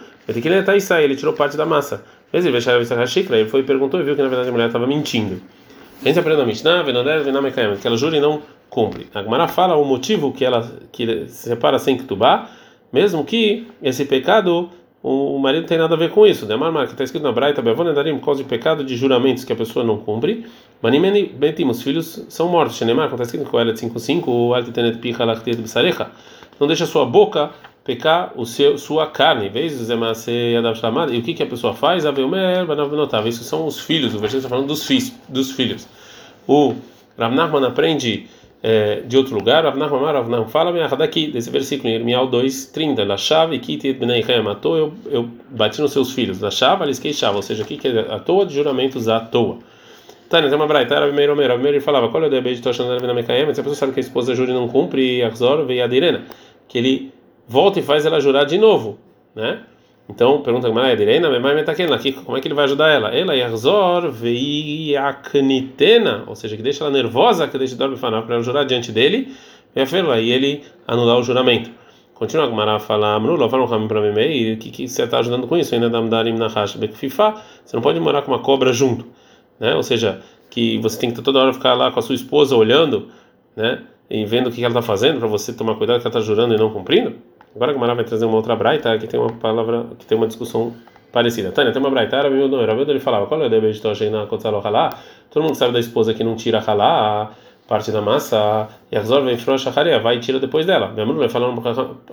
ele 1.03 1.15
tirou 1.15 1.33
parte 1.33 1.55
da 1.57 1.65
massa. 1.65 2.03
Ele 2.33 3.49
foi 3.49 3.63
perguntou 3.63 3.99
e 3.99 4.03
viu 4.03 4.15
que 4.15 4.21
na 4.21 4.27
verdade 4.27 4.49
a 4.49 4.51
mulher 4.51 4.67
estava 4.67 4.87
mentindo. 4.87 5.41
A 6.01 6.07
gente 6.07 6.15
na 6.37 6.45
Mishnah, 6.45 6.83
que 7.79 7.87
ela 7.87 7.97
jura 7.97 8.17
e 8.17 8.19
não 8.19 8.41
cumpre. 8.69 9.07
A 9.13 9.21
Gemara 9.21 9.47
fala 9.47 9.75
o 9.75 9.85
motivo 9.85 10.31
que 10.31 10.43
ela 10.43 10.69
que 10.91 11.27
se 11.27 11.49
separa 11.49 11.77
sem 11.77 11.97
Ketubá, 11.97 12.49
mesmo 12.91 13.23
que 13.23 13.67
esse 13.83 14.05
pecado 14.05 14.69
o 15.03 15.39
marido 15.39 15.65
tem 15.65 15.77
nada 15.77 15.95
a 15.95 15.97
ver 15.97 16.11
com 16.11 16.27
isso. 16.27 16.45
Demar 16.45 16.71
que 16.85 16.91
está 16.91 17.03
escrito 17.03 17.23
na 17.23 17.31
Braita, 17.31 17.61
Bevonedarim, 17.61 18.17
por 18.19 18.25
causa 18.25 18.43
de 18.43 18.49
pecado 18.49 18.83
de 18.83 18.95
juramentos 18.95 19.43
que 19.43 19.51
a 19.51 19.55
pessoa 19.55 19.83
não 19.83 19.97
cumpre. 19.97 20.45
Manimeni 20.81 21.25
betim, 21.25 21.65
os 21.65 21.81
filhos 21.81 22.25
são 22.29 22.47
mortos. 22.47 22.77
Shenemar, 22.77 23.09
está 23.09 23.23
escrito 23.23 23.49
com 23.49 23.59
ela 23.59 23.73
5.5, 23.73 24.23
o 24.27 24.53
Altitenet 24.53 24.99
Picha 24.99 25.25
Lachtet 25.25 25.57
Bisarecha. 25.57 26.11
Não 26.59 26.67
deixa 26.67 26.85
sua 26.85 27.05
boca 27.05 27.49
pecar 27.83 28.31
o 28.35 28.45
seu, 28.45 28.77
sua 28.77 29.07
carne. 29.07 29.49
Vezes 29.49 29.89
é 29.89 29.95
E 29.95 31.17
o 31.17 31.23
que, 31.23 31.33
que 31.33 31.41
a 31.41 31.47
pessoa 31.47 31.73
faz? 31.73 32.03
Isso 33.25 33.43
são 33.43 33.65
os 33.65 33.79
filhos. 33.79 34.13
O 34.13 34.19
versículo 34.19 34.37
está 34.37 34.49
falando 34.49 34.67
dos, 34.67 34.87
dos 35.27 35.51
filhos. 35.51 35.87
O 36.47 36.75
Rav 37.17 37.33
Nachman 37.33 37.65
aprende 37.65 38.27
é, 38.63 39.01
de 39.01 39.17
outro 39.17 39.33
lugar, 39.33 39.63
Rav 39.63 39.75
Nachman, 39.77 40.11
Rav 40.11 40.29
Nachman 40.29 40.47
fala 40.47 40.71
daqui, 40.97 41.27
desse 41.27 41.49
versículo, 41.49 41.89
em 41.89 41.95
Irmial 41.95 42.29
2:30, 42.29 43.03
La 43.03 43.17
chave 43.17 43.57
kiti 43.59 43.93
bnei 43.93 44.23
matou, 44.43 44.77
eu, 44.77 44.93
eu 45.09 45.29
bati 45.49 45.81
nos 45.81 45.91
seus 45.91 46.13
filhos. 46.13 46.39
La 46.39 46.51
chave, 46.51 46.83
eles 46.83 46.99
queixavam, 46.99 47.37
ou 47.37 47.41
seja, 47.41 47.63
aqui 47.63 47.77
que 47.77 47.87
é 47.87 47.99
à 48.13 48.19
toa 48.19 48.45
de 48.45 48.53
juramentos 48.53 49.07
à 49.07 49.19
toa. 49.19 49.57
Tânia, 50.29 50.47
tem 50.47 50.57
uma 50.57 50.67
braita, 50.67 50.95
era 50.95 51.07
primeiro 51.07 51.33
Omer, 51.33 51.49
primeiro 51.49 51.77
ele 51.77 51.83
falava, 51.83 52.07
qual 52.07 52.23
é 52.23 52.27
o 52.27 52.29
debate 52.29 52.55
de 52.55 52.61
Toshan 52.61 52.99
na 52.99 53.13
Mekayem? 53.13 53.53
Se 53.53 53.59
a 53.59 53.63
pessoa 53.63 53.75
sabe 53.75 53.91
que 53.91 53.99
a 53.99 54.01
esposa 54.01 54.33
jura 54.33 54.51
e 54.51 54.53
não 54.53 54.67
cumpre, 54.67 55.21
Arzor 55.21 55.65
veio 55.65 55.83
a 55.83 55.87
direna, 55.87 56.23
que 56.69 56.77
ele 56.77 57.11
volta 57.47 57.79
e 57.79 57.83
faz 57.83 58.05
ela 58.05 58.21
jurar 58.21 58.45
de 58.45 58.57
novo, 58.57 58.97
né? 59.35 59.59
Então, 60.09 60.41
pergunta 60.41 60.67
a 60.67 60.71
Maria 60.71 60.97
Direna, 60.97 61.29
como 62.25 62.37
é 62.37 62.41
que 62.41 62.47
ele 62.47 62.55
vai 62.55 62.65
ajudar 62.65 62.89
ela? 62.89 63.15
Ela 63.15 63.35
yarzor 63.35 64.11
veiaknitena, 64.11 66.23
ou 66.27 66.35
seja, 66.35 66.57
que 66.57 66.63
deixa 66.63 66.83
ela 66.83 66.91
nervosa, 66.91 67.47
que 67.47 67.57
deixa 67.57 67.75
dormir 67.77 67.97
para 67.97 68.17
ela 68.17 68.43
jurar 68.43 68.65
diante 68.65 68.91
dele, 68.91 69.33
e 70.19 70.31
ele 70.31 70.63
anular 70.85 71.17
o 71.17 71.23
juramento. 71.23 71.71
Continua 72.13 72.45
a 72.45 72.49
Gemara 72.49 72.75
a 72.75 72.79
falar, 72.79 73.19
o 74.53 74.57
que, 74.57 74.69
que 74.69 74.87
você 74.87 75.03
está 75.03 75.19
ajudando 75.19 75.47
com 75.47 75.57
isso? 75.57 75.73
Ainda 75.73 75.89
Você 77.65 77.75
não 77.75 77.81
pode 77.81 77.99
morar 77.99 78.21
com 78.21 78.31
uma 78.31 78.39
cobra 78.39 78.71
junto, 78.73 79.07
né? 79.59 79.73
Ou 79.73 79.81
seja, 79.81 80.21
que 80.49 80.77
você 80.77 80.99
tem 80.99 81.09
que 81.09 81.19
toda 81.21 81.39
hora 81.39 81.53
ficar 81.53 81.73
lá 81.73 81.89
com 81.89 81.99
a 81.99 82.03
sua 82.03 82.13
esposa 82.13 82.55
olhando, 82.55 83.07
né? 83.55 83.81
E 84.09 84.25
vendo 84.25 84.49
o 84.49 84.51
que 84.51 84.63
ela 84.63 84.69
está 84.69 84.81
fazendo 84.81 85.17
para 85.17 85.27
você 85.27 85.53
tomar 85.53 85.75
cuidado 85.75 86.01
que 86.01 86.07
ela 86.07 86.15
está 86.15 86.21
jurando 86.21 86.53
e 86.53 86.57
não 86.57 86.69
cumprindo. 86.69 87.15
Agora 87.55 87.71
a 87.71 87.73
Gamara 87.73 87.95
vai 87.95 88.05
trazer 88.05 88.25
uma 88.25 88.35
outra 88.35 88.55
braita 88.55 88.97
que 88.97 89.07
tem 89.07 89.19
uma 89.19 89.31
palavra, 89.31 89.87
que 89.99 90.05
tem 90.05 90.17
uma 90.17 90.27
discussão 90.27 90.73
parecida. 91.11 91.51
Tânia, 91.51 91.71
tem 91.71 91.81
uma 91.81 91.89
braita, 91.89 92.15
era 92.15 92.29
não, 92.29 92.61
era 92.61 92.73
ele 92.73 92.99
falava, 92.99 93.27
qual 93.27 93.41
é 93.41 93.47
o 93.47 93.49
dever 93.49 93.71
de 93.73 93.81
Toshei 93.81 94.09
na 94.09 94.25
Kotzalo 94.25 94.65
Halá? 94.65 94.97
Todo 95.29 95.43
mundo 95.43 95.55
sabe 95.55 95.73
da 95.73 95.79
esposa 95.79 96.13
que 96.13 96.23
não 96.23 96.35
tira 96.35 96.63
Halá, 96.65 97.31
parte 97.67 97.91
da 97.91 98.01
massa, 98.01 98.67
e 98.91 98.97
a 98.97 99.01
vem 99.01 99.37
frouxa 99.37 99.71
Haria, 99.75 99.99
vai 99.99 100.17
e 100.17 100.19
tira 100.19 100.39
depois 100.39 100.65
dela. 100.65 100.89
Minha 100.89 101.05
mãe 101.05 101.17
vai 101.17 101.29
falando 101.29 101.61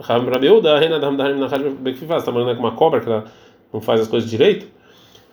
Ram 0.00 0.24
Rabeuda, 0.24 0.78
Rena 0.78 0.98
Dam 0.98 1.14
Darim 1.14 1.38
Nachar 1.38 1.60
Bekfifaz, 1.60 2.22
está 2.22 2.32
morando 2.32 2.56
com 2.56 2.62
uma 2.62 2.72
cobra 2.72 3.00
que 3.00 3.08
ela 3.08 3.24
não 3.72 3.80
faz 3.80 4.00
as 4.00 4.08
coisas 4.08 4.28
direito? 4.28 4.66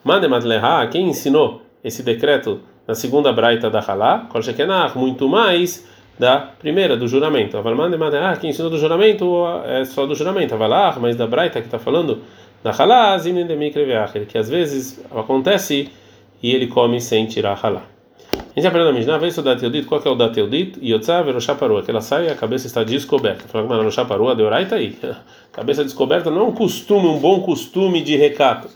Mande 0.03 0.27
Matleha, 0.27 0.88
quem 0.91 1.07
ensinou 1.07 1.62
esse 1.83 2.03
decreto 2.03 2.59
na 2.88 2.93
segunda 2.93 3.33
braita 3.33 3.69
da 3.69 3.79
Halá? 3.79 4.27
Kol 4.29 4.41
Shekenach, 4.41 4.97
muito 4.97 5.27
mais 5.27 5.88
da 6.17 6.39
primeira, 6.39 6.95
do 6.95 7.07
juramento. 7.07 7.57
Ah, 7.57 8.38
quem 8.38 8.50
ensinou 8.50 8.69
do 8.69 8.77
juramento 8.77 9.45
é 9.65 9.84
só 9.86 10.05
do 10.05 10.15
juramento. 10.15 10.55
lá, 10.57 10.98
mas 11.00 11.15
da 11.15 11.27
Braita 11.27 11.60
que 11.60 11.67
está 11.67 11.79
falando 11.79 12.22
Da 12.63 12.72
de 13.19 13.55
mikre 13.55 13.86
que 14.27 14.38
às 14.38 14.50
vezes 14.50 15.00
acontece 15.12 15.89
e 16.41 16.51
ele 16.51 16.67
come 16.67 17.00
sem 17.00 17.25
tirar 17.27 17.60
halá. 17.62 17.84
A 18.34 18.60
gente 18.60 18.67
aprende 18.67 18.88
na 18.88 18.93
Mishnah, 18.93 19.17
vez 19.17 19.38
o 19.38 19.41
dateudit, 19.41 19.86
qual 19.86 20.01
que 20.01 20.07
é 20.07 20.12
o 20.12 20.15
dateudit? 20.15 20.79
Yotzá 20.81 21.22
veroshaparu, 21.22 21.84
que 21.84 21.91
ela 21.91 22.01
sai 22.01 22.27
e 22.27 22.29
a 22.29 22.36
cabeça 22.36 22.67
está 22.67 22.84
descoberta. 22.84 23.45
Fala 23.48 23.67
que 23.67 23.84
no 23.84 23.91
shaparu, 23.91 24.29
a 24.29 24.34
deorai 24.34 24.65
tá 24.65 24.77
aí. 24.77 24.98
Cabeça 25.51 25.84
descoberta 25.84 26.31
não 26.31 26.41
é 26.41 26.43
um 26.45 26.51
costume, 26.51 27.07
um 27.07 27.19
bom 27.19 27.41
costume 27.41 28.01
de 28.01 28.15
recato. 28.15 28.69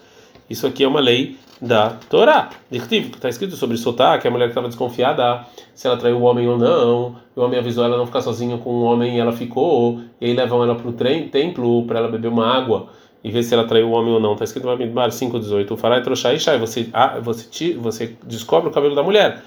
Isso 0.49 0.67
aqui 0.67 0.83
é 0.83 0.87
uma 0.87 0.99
lei 0.99 1.37
da 1.61 1.91
Torá. 2.09 2.49
Dirtiv, 2.71 3.11
está 3.13 3.29
escrito 3.29 3.55
sobre 3.55 3.77
Sotá, 3.77 4.17
que 4.17 4.27
a 4.27 4.31
mulher 4.31 4.45
que 4.45 4.51
estava 4.51 4.67
desconfiada 4.67 5.45
se 5.75 5.87
ela 5.87 5.97
traiu 5.97 6.17
o 6.17 6.21
homem 6.21 6.47
ou 6.47 6.57
não. 6.57 7.15
O 7.35 7.41
homem 7.41 7.59
avisou 7.59 7.83
ela 7.83 7.97
não 7.97 8.05
ficar 8.05 8.21
sozinha 8.21 8.57
com 8.57 8.69
o 8.69 8.83
homem 8.83 9.17
e 9.17 9.19
ela 9.19 9.31
ficou. 9.31 10.01
E 10.19 10.25
aí 10.25 10.33
levam 10.33 10.63
ela 10.63 10.75
para 10.75 10.87
o 10.87 10.93
templo 10.93 11.85
para 11.85 11.99
ela 11.99 12.07
beber 12.07 12.27
uma 12.27 12.47
água 12.47 12.89
e 13.23 13.31
ver 13.31 13.43
se 13.43 13.53
ela 13.53 13.65
traiu 13.65 13.89
o 13.89 13.91
homem 13.91 14.13
ou 14.13 14.19
não. 14.19 14.33
Está 14.33 14.45
escrito 14.45 14.65
no 14.65 14.71
Bamidbar 14.71 15.09
5,18. 15.09 15.71
O 15.71 15.77
Farai 15.77 16.01
Troshai 16.01 16.39
Shai, 16.39 16.57
você, 16.57 16.89
ah, 16.93 17.19
você, 17.19 17.73
você 17.73 18.15
descobre 18.23 18.69
o 18.69 18.71
cabelo 18.73 18.95
da 18.95 19.03
mulher. 19.03 19.41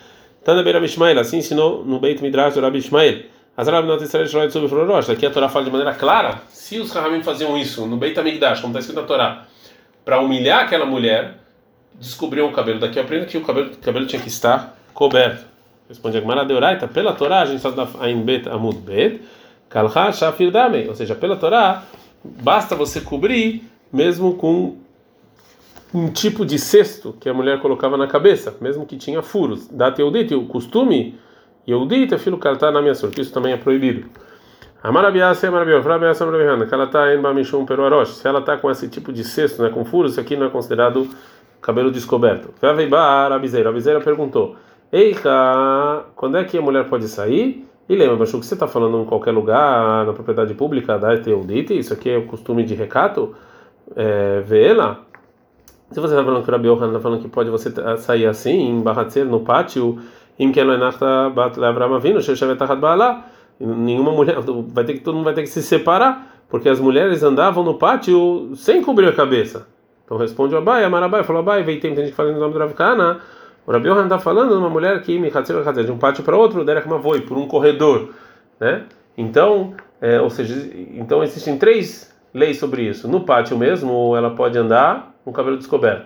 Tanda 0.44 0.62
Beira 0.62 0.80
Bishmael, 0.80 1.18
assim 1.18 1.38
ensinou 1.38 1.84
no 1.84 2.00
Beit 2.00 2.22
Midrash 2.22 2.54
do 2.54 2.76
Ishmael. 2.76 3.22
As 3.54 3.68
sobre. 3.68 5.10
Aqui 5.10 5.26
a 5.26 5.30
Torá 5.30 5.48
fala 5.48 5.66
de 5.66 5.70
maneira 5.70 5.94
clara. 5.94 6.40
Se 6.48 6.80
os 6.80 6.90
Rahamim 6.90 7.22
faziam 7.22 7.56
isso 7.56 7.86
no 7.86 7.98
Beit 7.98 8.18
Amigdash, 8.18 8.60
como 8.60 8.70
está 8.72 8.80
escrito 8.80 9.02
na 9.02 9.06
Torá, 9.06 9.44
para 10.04 10.20
humilhar 10.20 10.64
aquela 10.64 10.86
mulher 10.86 11.41
descobriu 11.98 12.46
o 12.46 12.52
cabelo. 12.52 12.80
Daqui 12.80 12.98
eu 12.98 13.02
aprendo 13.02 13.26
que 13.26 13.38
o 13.38 13.42
cabelo, 13.42 13.72
o 13.72 13.76
cabelo 13.76 14.06
tinha 14.06 14.20
que 14.20 14.28
estar 14.28 14.76
coberto. 14.92 15.44
Responde 15.88 16.16
a 16.16 16.20
Gemara 16.20 16.44
Deoraita, 16.44 16.88
pela 16.88 17.12
Torá, 17.12 17.42
a 17.42 17.46
gente 17.46 17.66
está 17.66 17.88
Ain 18.00 18.22
Bet 18.22 18.48
Amud 18.48 18.78
Bet, 18.78 19.20
Kalha 19.68 20.12
Shafir 20.12 20.50
Dame, 20.50 20.88
ou 20.88 20.94
seja, 20.94 21.14
pela 21.14 21.36
Torá, 21.36 21.82
basta 22.24 22.74
você 22.74 23.00
cobrir 23.00 23.62
mesmo 23.92 24.34
com 24.34 24.76
um 25.92 26.08
tipo 26.08 26.46
de 26.46 26.58
cesto 26.58 27.14
que 27.20 27.28
a 27.28 27.34
mulher 27.34 27.60
colocava 27.60 27.96
na 27.98 28.06
cabeça, 28.06 28.56
mesmo 28.60 28.86
que 28.86 28.96
tinha 28.96 29.22
furos. 29.22 29.68
Da 29.68 29.90
Teudite, 29.90 30.34
o 30.34 30.46
costume, 30.46 31.18
Yeudite, 31.68 32.16
filho 32.18 32.38
Kalta 32.38 32.70
na 32.70 32.80
minha 32.80 32.94
surta, 32.94 33.20
isso 33.20 33.32
também 33.32 33.52
é 33.52 33.56
proibido. 33.56 34.08
Amarabiasa, 34.82 35.46
Amarabiasa, 35.46 35.80
Amarabiasa, 35.80 36.24
Amarabiasa, 36.24 36.66
Kalata, 36.66 37.14
En 37.14 37.20
Bamishum, 37.20 37.64
Peruarosh. 37.64 38.14
Se 38.14 38.26
ela 38.26 38.40
está 38.40 38.56
com 38.56 38.70
esse 38.70 38.88
tipo 38.88 39.12
de 39.12 39.22
cesto, 39.22 39.62
né, 39.62 39.68
com 39.68 39.84
furos, 39.84 40.12
isso 40.12 40.20
aqui 40.20 40.36
não 40.36 40.46
é 40.46 40.50
considerado 40.50 41.08
cabelo 41.62 41.90
descoberto. 41.90 42.50
Vaveibar, 42.60 43.32
a 43.32 43.38
bizeira. 43.38 43.70
A 43.70 43.72
bizeira 43.72 44.00
perguntou: 44.00 44.56
Eica, 44.92 46.04
quando 46.14 46.36
é 46.36 46.44
que 46.44 46.58
a 46.58 46.62
mulher 46.62 46.88
pode 46.88 47.08
sair? 47.08 47.66
E 47.88 47.96
lembra, 47.96 48.16
Baixo, 48.16 48.38
que 48.38 48.46
você 48.46 48.54
está 48.54 48.66
falando 48.66 49.02
em 49.02 49.04
qualquer 49.04 49.32
lugar, 49.32 50.04
na 50.04 50.12
propriedade 50.12 50.52
pública 50.54 50.98
da 50.98 51.14
Eteudite? 51.14 51.78
Isso 51.78 51.92
aqui 51.92 52.10
é 52.10 52.18
o 52.18 52.26
costume 52.26 52.64
de 52.64 52.74
recato? 52.74 53.34
É, 53.96 54.40
vê 54.40 54.72
lá. 54.72 55.00
Se 55.90 56.00
você 56.00 56.14
está 56.14 56.24
falando 56.24 56.42
que 56.42 56.48
o 56.48 56.52
Rabi 56.52 56.68
está 56.68 57.00
falando 57.00 57.20
que 57.20 57.28
pode 57.28 57.50
você 57.50 57.70
sair 57.98 58.26
assim, 58.26 58.70
em 58.70 58.80
Barratzer, 58.80 59.26
no 59.26 59.40
pátio, 59.40 59.98
em 60.38 60.50
Keloenachta 60.50 61.30
Bat 61.30 61.58
Leavram 61.60 61.94
Avinu, 61.94 62.22
Sheshavetachat 62.22 62.80
Baalá, 62.80 63.26
nenhuma 63.60 64.10
mulher, 64.12 64.36
vai 64.40 64.84
ter 64.84 64.94
que, 64.94 65.00
todo 65.00 65.14
mundo 65.16 65.24
vai 65.24 65.34
ter 65.34 65.42
que 65.42 65.48
se 65.48 65.62
separar, 65.62 66.44
porque 66.48 66.68
as 66.68 66.80
mulheres 66.80 67.22
andavam 67.22 67.62
no 67.62 67.74
pátio 67.74 68.52
sem 68.56 68.82
cobrir 68.82 69.08
a 69.08 69.12
cabeça. 69.12 69.66
Então 70.12 70.20
responde 70.20 70.54
o 70.54 70.58
Abai, 70.58 70.84
Amarabai, 70.84 71.24
falou 71.24 71.40
Abai, 71.40 71.62
veio 71.62 71.80
tem 71.80 71.96
gente 71.96 72.10
que 72.10 72.14
fala 72.14 72.30
no 72.32 72.38
nome 72.38 72.52
do 72.52 72.58
Rav 72.58 72.74
Kana. 72.74 73.20
O 73.66 73.72
Rabi 73.72 73.88
Yohan 73.88 74.04
está 74.04 74.18
falando 74.18 74.50
de 74.50 74.56
uma 74.56 74.68
mulher 74.68 75.00
que 75.00 75.18
de 75.18 75.90
um 75.90 75.96
pátio 75.96 76.22
para 76.22 76.36
outro, 76.36 76.62
derek 76.66 76.86
mavoi, 76.86 77.22
por 77.22 77.38
um 77.38 77.48
corredor, 77.48 78.10
né? 78.60 78.84
Então, 79.16 79.72
é, 80.02 80.20
ou 80.20 80.28
seja, 80.28 80.70
então 80.92 81.22
existem 81.22 81.56
três 81.56 82.14
leis 82.34 82.58
sobre 82.58 82.82
isso. 82.82 83.08
No 83.08 83.24
pátio 83.24 83.56
mesmo, 83.56 84.14
ela 84.14 84.28
pode 84.34 84.58
andar 84.58 85.14
com 85.24 85.30
o 85.30 85.32
cabelo 85.32 85.56
descoberto. 85.56 86.04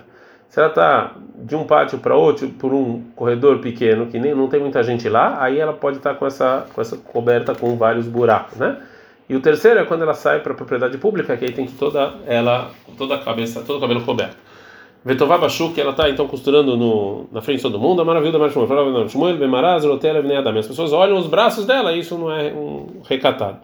Se 0.48 0.60
ela 0.60 0.68
está 0.68 1.16
de 1.34 1.56
um 1.56 1.64
pátio 1.64 1.98
para 1.98 2.14
outro, 2.14 2.48
por 2.50 2.72
um 2.72 3.02
corredor 3.16 3.58
pequeno 3.58 4.06
que 4.06 4.20
nem 4.20 4.32
não 4.36 4.46
tem 4.46 4.60
muita 4.60 4.84
gente 4.84 5.08
lá, 5.08 5.42
aí 5.42 5.58
ela 5.58 5.72
pode 5.72 5.96
estar 5.96 6.12
tá 6.12 6.16
com 6.16 6.26
essa 6.26 6.64
com 6.72 6.80
essa 6.80 6.96
coberta 6.96 7.56
com 7.56 7.76
vários 7.76 8.06
buracos, 8.06 8.56
né? 8.56 8.76
E 9.28 9.34
o 9.34 9.40
terceiro 9.40 9.80
é 9.80 9.84
quando 9.84 10.02
ela 10.02 10.14
sai 10.14 10.40
para 10.40 10.52
a 10.52 10.54
propriedade 10.54 10.96
pública, 10.98 11.36
que 11.36 11.44
aí 11.44 11.52
tem 11.52 11.66
toda 11.66 12.14
ela, 12.26 12.70
toda 12.96 13.16
a 13.16 13.18
cabeça, 13.18 13.62
todo 13.62 13.78
o 13.78 13.80
cabelo 13.80 14.02
coberto. 14.02 14.36
Vetová 15.04 15.38
Bashu, 15.38 15.72
que 15.72 15.80
ela 15.80 15.92
está 15.92 16.10
então 16.10 16.26
costurando 16.26 16.76
no, 16.76 17.28
na 17.30 17.40
frente 17.40 17.58
de 17.58 17.62
todo 17.62 17.78
mundo, 17.78 18.02
a 18.02 18.04
maravilha 18.04 18.32
da 18.32 18.38
Marshmuel, 18.40 19.36
Bemaraz, 19.36 19.84
Rotela, 19.84 20.20
Vneadam. 20.20 20.58
As 20.58 20.66
pessoas 20.66 20.92
olham 20.92 21.16
os 21.16 21.28
braços 21.28 21.64
dela, 21.64 21.92
e 21.92 22.00
isso 22.00 22.18
não 22.18 22.30
é 22.30 22.52
um 22.52 23.02
recatado. 23.08 23.58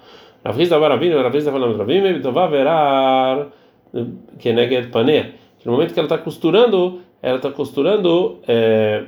Ravriz 0.45 0.69
da 0.69 0.79
Varavina, 0.79 1.21
Ravriz 1.21 1.45
da 1.45 1.51
Varavim, 1.51 2.01
Vetová 2.01 2.47
Verar, 2.47 3.49
que 4.39 4.51
é 4.51 4.53
Neged 4.53 4.89
Panea. 4.91 5.35
No 5.65 5.73
momento 5.73 5.95
que 5.95 6.01
ela 6.01 6.07
está 6.07 6.19
costurando, 6.19 7.01
ela 7.21 7.37
está 7.37 7.51
costurando 7.51 8.39
é, 8.47 9.05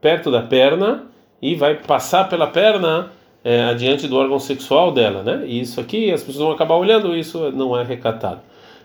perto 0.00 0.30
da 0.30 0.42
perna 0.42 1.06
e 1.40 1.54
vai 1.54 1.74
passar 1.76 2.28
pela 2.28 2.46
perna 2.46 3.10
é, 3.44 3.64
adiante 3.64 4.06
do 4.06 4.16
órgão 4.16 4.38
sexual 4.38 4.92
dela, 4.92 5.22
né? 5.22 5.44
E 5.46 5.60
isso 5.60 5.80
aqui 5.80 6.12
as 6.12 6.22
pessoas 6.22 6.44
vão 6.44 6.52
acabar 6.52 6.76
olhando, 6.76 7.16
isso 7.16 7.50
não 7.52 7.76
é 7.78 7.82
recatado. 7.82 8.40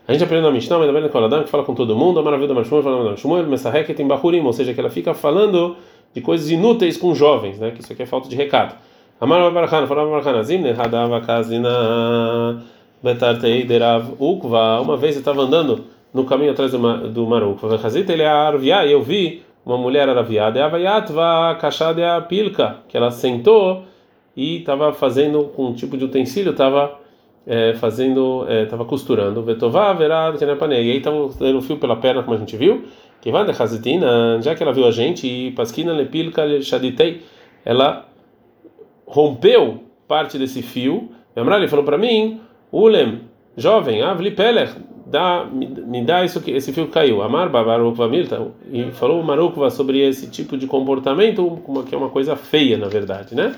A 0.08 0.14
gente 0.14 0.24
aprende 0.24 0.44
na 0.44 0.52
Mishnah, 0.52 0.78
mas 0.78 0.88
também 0.88 1.10
Koladam, 1.10 1.44
que 1.44 1.50
fala 1.50 1.64
com 1.64 1.76
todo 1.76 1.96
mundo, 1.96 2.20
a 2.20 2.24
maravilha 2.24 2.48
da 2.48 2.54
Marshmuel, 2.54 2.82
fala 2.82 3.10
com 3.10 3.18
Shmuel, 3.18 3.46
Messahek 3.48 3.94
tem 3.94 4.08
Bahurim, 4.08 4.42
ou 4.42 4.54
seja, 4.54 4.74
que 4.74 4.80
ela 4.80 4.90
fica 4.90 5.14
falando 5.14 5.76
de 6.14 6.22
coisas 6.22 6.50
inúteis 6.50 6.96
com 6.98 7.14
jovens, 7.14 7.60
né? 7.60 7.72
Que 7.72 7.82
isso 7.82 7.92
aqui 7.92 8.04
é 8.04 8.06
falta 8.06 8.30
de 8.30 8.36
recado. 8.36 8.76
Amar 9.20 9.52
Barachana, 9.52 9.86
falava 9.86 10.10
Barachana, 10.10 10.44
Zimne, 10.44 10.70
Hadava 10.70 11.20
Kazina, 11.20 12.64
Betartei 13.04 13.66
Derav 13.66 14.14
Ukva. 14.20 14.80
Uma 14.80 14.96
vez 14.96 15.16
eu 15.16 15.20
estava 15.20 15.42
andando 15.42 15.84
no 16.14 16.24
caminho 16.24 16.52
atrás 16.52 16.72
do, 16.72 17.10
do 17.10 17.26
Marukva, 17.28 17.68
Vechazit 17.68 18.10
ele 18.12 18.24
arvia, 18.24 18.86
e 18.86 18.92
eu 18.92 19.02
vi 19.04 19.44
uma 19.66 19.78
mulher 19.78 20.08
araviada, 20.08 20.58
e 20.58 20.62
Avayatva 20.62 21.58
Kashadea 21.60 22.22
Pilka, 22.22 22.78
que 22.88 22.96
ela 22.96 23.12
sentou 23.12 23.84
e 24.38 24.58
estava 24.60 24.94
fazendo 24.94 25.46
com 25.46 25.66
um 25.66 25.74
tipo 25.74 25.98
de 25.98 26.06
utensílio, 26.06 26.52
estava 26.52 27.00
é, 27.48 27.74
fazendo, 27.74 28.46
estava 28.48 28.84
é, 28.84 28.86
costurando. 28.86 29.42
Vetová, 29.42 29.92
verá, 29.94 30.32
e 30.32 30.74
aí 30.74 30.98
estava 30.98 31.28
dando 31.40 31.60
fio 31.60 31.78
pela 31.78 31.96
perna, 31.96 32.22
como 32.22 32.36
a 32.36 32.40
gente 32.40 32.56
viu. 32.56 32.84
Que 33.20 33.32
vai 33.32 33.44
já 34.42 34.54
que 34.54 34.62
ela 34.62 34.72
viu 34.72 34.86
a 34.86 34.92
gente, 34.92 35.28
e 35.28 35.52
pasquina 35.52 35.92
lepilka 35.92 36.62
shaditei, 36.62 37.24
ela 37.66 38.06
rompeu 39.08 39.84
parte 40.08 40.38
desse 40.38 40.62
fio. 40.62 41.10
Lembrar, 41.36 41.58
ele 41.58 41.68
falou 41.68 41.84
para 41.84 41.98
mim, 41.98 42.40
Ulem, 42.72 43.22
jovem, 43.56 44.04
avli 44.04 44.30
peler, 44.30 44.70
dá, 45.08 45.48
me, 45.52 45.66
me 45.66 46.06
dá 46.06 46.24
isso 46.24 46.40
que 46.42 46.52
esse 46.52 46.72
fio 46.72 46.90
caiu. 46.90 47.24
Amar 47.24 47.50
babarukva 47.50 48.08
milta 48.08 48.52
e 48.72 48.92
falou 48.92 49.24
Marukva 49.24 49.72
sobre 49.72 50.00
esse 50.00 50.30
tipo 50.30 50.56
de 50.56 50.68
comportamento, 50.68 51.60
que 51.90 51.96
é 51.96 51.98
uma 51.98 52.10
coisa 52.10 52.36
feia, 52.36 52.78
na 52.78 52.88
verdade, 52.88 53.34
né? 53.34 53.56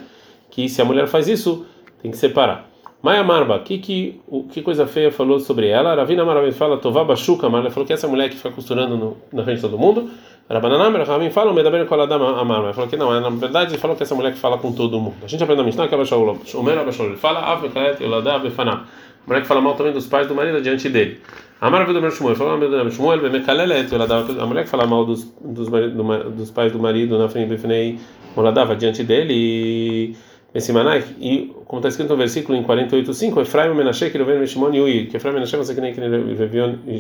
Que 0.50 0.68
se 0.70 0.82
a 0.82 0.86
mulher 0.86 1.08
faz 1.08 1.28
isso, 1.28 1.66
tem 2.02 2.12
que 2.12 2.18
separar. 2.18 2.70
Maia 3.02 3.24
Marba, 3.24 3.60
que, 3.60 3.78
que, 3.78 4.20
o, 4.28 4.44
que 4.44 4.62
coisa 4.62 4.86
feia 4.86 5.10
falou 5.10 5.40
sobre 5.40 5.68
ela? 5.70 5.96
Ravina 5.96 6.26
Marba 6.26 6.52
fala, 6.52 6.78
Tová 6.78 7.04
Bachuca, 7.06 7.50
Marba 7.50 7.70
falou 7.70 7.88
que 7.88 7.94
essa 7.94 8.10
mulher 8.10 8.30
que 8.30 8.36
fica 8.36 8.52
costurando 8.52 8.98
no, 8.98 9.18
na 9.32 9.44
frente 9.44 9.58
de 9.58 9.62
todo 9.62 9.78
mundo. 9.78 10.10
Rabananam, 10.50 11.04
Ravim 11.06 11.30
fala, 11.30 11.54
Medaber 11.54 11.86
Koladama 11.86 12.42
Amarba. 12.42 12.74
Falou 12.74 12.90
que 12.90 12.98
não, 12.98 13.16
é, 13.16 13.22
na 13.22 13.30
verdade 13.30 13.78
falou 13.78 13.96
que 13.96 14.04
essa 14.04 14.16
mulher 14.16 14.34
que 14.34 14.40
fala 14.40 14.58
com 14.58 14.74
todo 14.74 15.00
mundo. 15.00 15.16
A 15.24 15.28
gente 15.28 15.42
aprende 15.42 15.62
na 15.62 15.66
Mishnah 15.66 15.88
que 15.88 15.96
Abashaul, 15.96 16.40
Shomer 16.44 16.78
Abashaul, 16.78 17.10
ele 17.10 17.18
fala, 17.18 17.40
Avekaet 17.40 18.04
Yolada 18.04 18.40
Befanam. 18.40 18.82
Mulher 19.26 19.42
que 19.42 19.48
fala 19.48 19.62
mal 19.62 19.76
também 19.76 19.94
dos 19.94 20.08
pais 20.08 20.28
do 20.28 20.36
marido 20.36 20.62
diante 20.62 20.90
dele. 20.90 21.22
Amar 21.62 21.86
Vedomer 21.86 22.12
Shmuel, 22.12 22.36
falou 22.36 22.58
Vedomer 22.58 22.92
Shmuel, 22.92 23.22
Bemekalelet 23.22 23.94
Yolada, 23.94 24.26
a 24.42 24.46
mulher 24.46 24.64
que 24.64 24.70
fala 24.70 24.88
mal 24.88 25.06
dos, 25.06 25.24
dos, 25.40 25.70
dos 25.70 26.52
pais 26.52 26.72
do 26.72 26.80
marido 26.80 27.18
na 27.18 27.30
frente 27.30 27.48
do 27.48 27.52
Befnei 27.52 28.00
Moladava 28.36 28.76
diante 28.76 29.04
dele 29.04 29.34
e 29.34 30.16
esse 30.54 30.74
Manai, 30.74 31.04
e 31.20 31.54
como 31.66 31.80
está 31.80 31.90
escrito 31.90 32.10
no 32.10 32.18
versículo 32.18 32.58
em 32.58 32.64
48.5, 32.64 33.42
Efraim 33.42 33.74
Menashe, 33.76 34.10
veio 34.10 34.48
Shimon 34.48 34.74
e 34.74 34.82
Ui, 34.82 35.06
que 35.06 35.18
Efraim 35.18 35.34
Menashe 35.34 35.56
você 35.56 35.76
que 35.76 35.82
nem 35.82 35.94
que 35.94 36.00
veio 36.02 36.80
e 36.88 37.00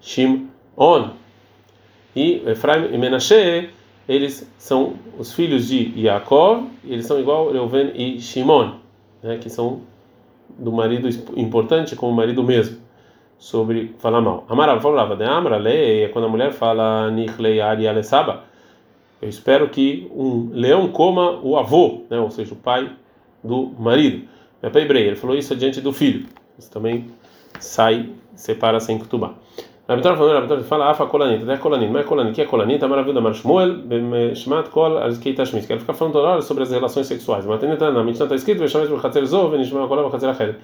Shimon. 0.00 1.10
E 2.14 2.42
Efraim 2.46 2.92
e 2.92 2.98
Menashe, 2.98 3.70
eles 4.06 4.46
são 4.58 4.94
os 5.18 5.32
filhos 5.32 5.68
de 5.68 5.98
Yaakov, 5.98 6.66
eles 6.84 7.06
são 7.06 7.18
igual 7.18 7.50
Reuven 7.50 7.92
e 7.94 8.20
Shimon, 8.20 8.72
né, 9.22 9.38
que 9.38 9.48
são 9.48 9.80
do 10.58 10.70
marido 10.70 11.08
importante 11.34 11.96
como 11.96 12.12
marido 12.12 12.42
mesmo, 12.42 12.76
sobre 13.38 13.94
falar 13.98 14.20
mal. 14.20 14.44
Amara 14.46 14.78
falava 14.78 15.16
de 15.16 15.24
Amara, 15.24 15.56
lei, 15.56 16.04
é 16.04 16.08
quando 16.08 16.26
a 16.26 16.28
mulher 16.28 16.52
fala 16.52 17.10
Nichlei 17.10 17.62
Ari 17.62 17.88
Alessaba, 17.88 18.44
eu 19.22 19.28
espero 19.28 19.68
que 19.68 20.10
um 20.14 20.50
leão 20.52 20.88
coma 20.88 21.38
o 21.42 21.56
avô, 21.56 22.02
né, 22.10 22.18
ou 22.18 22.30
seja, 22.30 22.52
o 22.52 22.56
pai 22.56 22.90
do 23.42 23.70
marido. 23.78 24.28
É 24.60 24.68
para 24.68 24.80
Hebrei, 24.80 25.06
ele 25.06 25.16
falou 25.16 25.36
isso 25.36 25.54
diante 25.56 25.80
do 25.80 25.92
filho. 25.92 26.26
Isso 26.58 26.70
também 26.70 27.06
sai, 27.60 28.10
separa 28.34 28.80
sem 28.80 28.98
kutubá. 28.98 29.34
Rabitor 29.88 30.16
falou, 30.16 30.34
Rabitor 30.34 30.62
fala, 30.62 30.90
afa 30.90 31.06
colanita, 31.06 31.44
até 31.44 31.56
colanita, 31.56 31.92
mas 31.92 32.06
colanita, 32.06 32.34
que 32.34 32.42
é 32.42 32.46
colanita, 32.46 32.88
maravilha 32.88 33.14
da 33.14 33.20
Marshmuel, 33.20 33.82
shmat 34.34 34.68
kol 34.70 34.98
alzkeita 34.98 35.44
shmit, 35.44 35.66
que 35.66 35.72
ela 35.72 35.80
fica 35.80 35.92
falando 35.92 36.14
toda 36.14 36.28
hora 36.28 36.42
sobre 36.42 36.62
as 36.62 36.70
relações 36.70 37.06
sexuais. 37.06 37.44
Mas 37.46 37.60
na 37.60 38.04
Mishnah 38.04 38.24
está 38.24 38.34
escrito, 38.34 38.58
Veshamet 38.58 38.88
b'chatzer 38.88 39.26
zo, 39.26 39.50
venishma 39.50 39.86
kol 39.86 40.08
b'chatzer 40.08 40.30
acheret, 40.30 40.56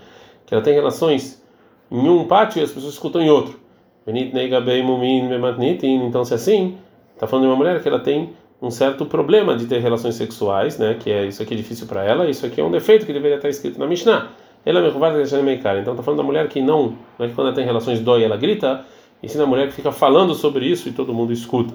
que 0.47 0.55
ela 0.55 0.63
tem 0.63 0.75
relações 0.75 1.45
em 1.91 2.09
um 2.09 2.27
pátio 2.27 2.61
e 2.61 2.65
as 2.65 2.71
pessoas 2.71 2.95
escutam 2.95 3.21
em 3.21 3.31
outro. 3.31 3.59
Então, 4.07 6.25
se 6.25 6.35
assim, 6.35 6.79
está 7.15 7.27
falando 7.27 7.45
de 7.45 7.51
uma 7.51 7.57
mulher 7.57 7.83
que 7.83 7.89
ela 7.89 7.99
tem 7.99 8.33
um 8.61 8.71
certo 8.71 9.07
problema 9.07 9.57
de 9.57 9.67
ter 9.67 9.79
relações 9.79 10.17
sexuais, 10.17 10.79
né? 10.79 10.97
Que 10.99 11.11
é 11.11 11.27
isso 11.27 11.43
aqui 11.43 11.55
é 11.55 11.57
difícil 11.57 11.87
para 11.87 12.05
ela, 12.05 12.29
isso 12.29 12.45
aqui 12.45 12.61
é 12.61 12.65
um 12.65 12.71
defeito 12.71 13.07
que 13.07 13.13
deveria 13.13 13.37
estar 13.37 13.49
escrito 13.49 13.79
na 13.79 13.87
Mishnah. 13.87 14.29
Ela 14.65 14.81
me 14.83 15.17
deixando 15.19 15.45
meio 15.45 15.63
cara. 15.63 15.81
Então, 15.81 15.95
está 15.95 16.03
falando 16.03 16.19
da 16.19 16.25
mulher 16.25 16.49
que 16.49 16.61
não, 16.61 16.95
não 17.19 17.27
é 17.27 17.29
que 17.29 17.35
quando 17.35 17.47
ela 17.47 17.57
tem 17.57 17.65
relações 17.65 18.01
dói, 18.01 18.25
ela 18.25 18.37
grita, 18.37 18.85
e 19.23 19.29
sim 19.29 19.41
a 19.41 19.47
mulher 19.47 19.69
que 19.69 19.75
fica 19.75 19.93
falando 19.93 20.35
sobre 20.35 20.67
isso 20.67 20.89
e 20.89 20.93
todo 20.93 21.15
mundo 21.15 21.33
escuta. 21.33 21.73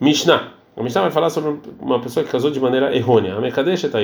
Mishnah. 0.00 0.52
A 0.76 0.82
Mishnah 0.82 1.02
vai 1.02 1.10
falar 1.10 1.28
sobre 1.30 1.58
uma 1.80 1.98
pessoa 1.98 2.24
que 2.24 2.30
casou 2.30 2.52
de 2.52 2.60
maneira 2.60 2.94
errônea. 2.96 3.34
A 3.34 3.40
Mekadesh 3.40 3.82
tá 3.90 4.00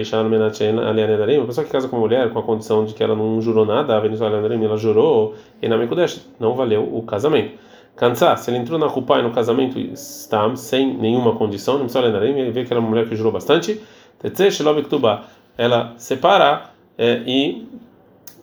uma 1.38 1.46
pessoa 1.46 1.64
que 1.64 1.70
casa 1.70 1.86
com 1.88 1.96
uma 1.96 2.02
mulher 2.02 2.30
com 2.30 2.38
a 2.40 2.42
condição 2.42 2.84
de 2.84 2.94
que 2.94 3.02
ela 3.02 3.14
não 3.14 3.40
jurou 3.40 3.64
nada, 3.64 3.96
a 3.96 4.00
ela 4.64 4.76
jurou, 4.76 5.34
e 5.62 5.68
na 5.68 5.78
Mekadesh 5.78 6.28
não 6.38 6.54
valeu 6.54 6.82
o 6.82 7.02
casamento. 7.02 7.52
Cansar, 7.96 8.36
se 8.38 8.50
ele 8.50 8.58
entrou 8.58 8.78
na 8.78 8.86
Rupai 8.86 9.22
no 9.22 9.30
casamento 9.30 9.78
está 9.78 10.54
sem 10.56 10.96
nenhuma 10.96 11.36
condição, 11.36 11.74
não 11.74 11.84
precisa 11.84 12.04
ele 12.40 12.50
vê 12.50 12.64
que 12.64 12.72
era 12.72 12.80
uma 12.80 12.88
mulher 12.88 13.08
que 13.08 13.14
jurou 13.14 13.32
bastante, 13.32 13.80
ela 15.56 15.94
separa 15.96 16.70
é, 16.98 17.22
e 17.24 17.68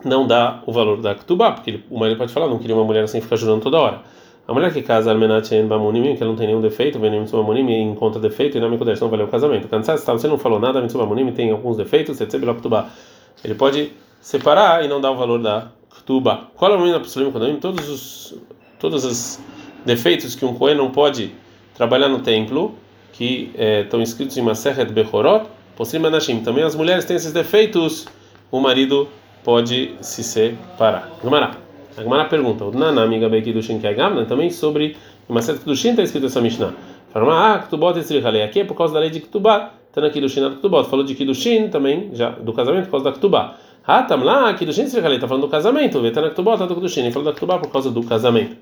não 0.06 0.26
dá 0.26 0.62
o 0.66 0.72
valor 0.72 1.02
da 1.02 1.14
Ktubá, 1.16 1.52
porque 1.52 1.82
o 1.90 2.00
marido 2.00 2.18
pode 2.18 2.34
falar, 2.34 2.48
não 2.48 2.60
queria 2.60 2.76
uma 2.76 2.86
mulher 2.86 3.04
assim 3.04 3.20
ficar 3.20 3.36
jurando 3.36 3.62
toda 3.62 3.78
hora. 3.78 4.02
A 4.48 4.54
mulher 4.54 4.74
que 4.74 4.82
casa 4.82 5.12
Almenachen 5.12 5.68
Bamunim, 5.68 6.16
que 6.16 6.24
ela 6.24 6.32
não 6.32 6.38
tem 6.38 6.48
nenhum 6.48 6.62
defeito, 6.62 7.00
vem 7.00 7.12
Mitzvah 7.12 7.40
Bamunim 7.40 7.70
e 7.70 7.82
encontra 7.82 8.20
defeito, 8.20 8.58
e 8.58 8.62
não 8.62 8.70
me 8.70 8.78
não 8.78 9.10
valeu 9.10 9.28
o 9.28 9.30
casamento. 9.30 9.68
Cansado, 9.68 10.00
você 10.00 10.28
não 10.28 10.38
falou 10.38 10.60
nada, 10.60 10.82
Bamunim 10.82 11.32
tem 11.32 11.52
alguns 11.52 11.78
defeitos. 11.78 12.20
Ele 12.20 13.56
pode 13.56 13.92
separar 14.20 14.84
e 14.84 14.88
não 14.88 15.00
dar 15.00 15.12
o 15.12 15.16
valor 15.16 15.42
da 15.42 15.68
Ktubá. 15.90 16.48
Qual 16.56 16.72
é 16.72 16.76
o 16.76 16.92
da 16.92 17.00
Psulim 17.00 17.32
Todos 17.60 17.88
os 17.88 18.36
todos 18.82 19.06
os 19.06 19.40
defeitos 19.86 20.36
que 20.36 20.44
um 20.44 20.54
Cohen 20.54 20.76
não 20.76 20.92
pode 20.92 21.32
trabalhar 21.76 22.10
no 22.10 22.20
templo, 22.20 22.76
que 23.14 23.52
é, 23.56 23.82
estão 23.82 24.02
escritos 24.02 24.36
em 24.36 24.42
Maseret 24.42 24.92
Bechorot, 24.92 25.46
Posrim 25.76 26.06
Anashim. 26.06 26.42
Também 26.42 26.64
as 26.64 26.76
mulheres 26.76 27.06
têm 27.06 27.16
esses 27.16 27.32
defeitos, 27.32 28.08
o 28.52 28.60
marido 28.60 29.08
pode 29.44 29.96
se 30.02 30.24
separar. 30.24 31.10
Gumará. 31.24 31.56
A 31.98 32.04
Gemara 32.04 32.26
pergunta, 32.26 32.64
o 32.66 32.72
Nana, 32.72 33.04
amiga 33.04 33.28
Beikidushin 33.28 33.80
Kaigamna, 33.80 34.26
também 34.26 34.50
sobre 34.50 34.96
uma 35.28 35.42
certa 35.42 35.62
Kidushin 35.62 35.92
está 35.92 36.04
escrito 36.04 36.26
essa 36.26 36.42
Mishnah. 36.42 36.74
Fala, 37.12 37.56
ah, 37.56 37.60
Ktubot 37.60 37.98
Esrichalei. 38.00 38.44
Aqui 38.44 38.62
é 38.62 38.64
por 38.64 38.76
causa 38.76 38.94
da 38.94 39.00
lei 39.00 39.10
de 39.10 39.20
Ktubá. 39.20 39.74
Está 39.88 40.02
na 40.02 40.10
Kidushin 40.10 40.42
da 40.42 40.52
Ktubot. 40.52 40.90
Falou 40.90 41.06
de 41.06 41.14
Kidushin 41.16 41.70
também, 41.70 42.10
já 42.14 42.30
do 42.30 42.54
casamento, 42.54 42.86
por 42.86 42.92
causa 42.92 43.06
da 43.06 43.12
Ktubá. 43.12 43.56
Ah, 43.86 44.04
tam 44.04 44.24
lá, 44.24 44.54
Kidushin 44.54 44.84
Esrichalei. 44.84 45.18
Está 45.18 45.28
falando 45.28 45.44
do 45.44 45.50
casamento. 45.50 46.06
Está 46.06 46.22
na 46.22 46.30
Ktubot, 46.30 46.54
está 46.54 46.66
do 46.66 46.76
Kidushin. 46.76 47.02
Ele 47.02 47.12
falou 47.12 47.26
da 47.26 47.34
Ktubá 47.34 47.60
por 47.60 47.70
causa 47.70 47.92
do 47.92 48.02
casamento. 48.04 48.56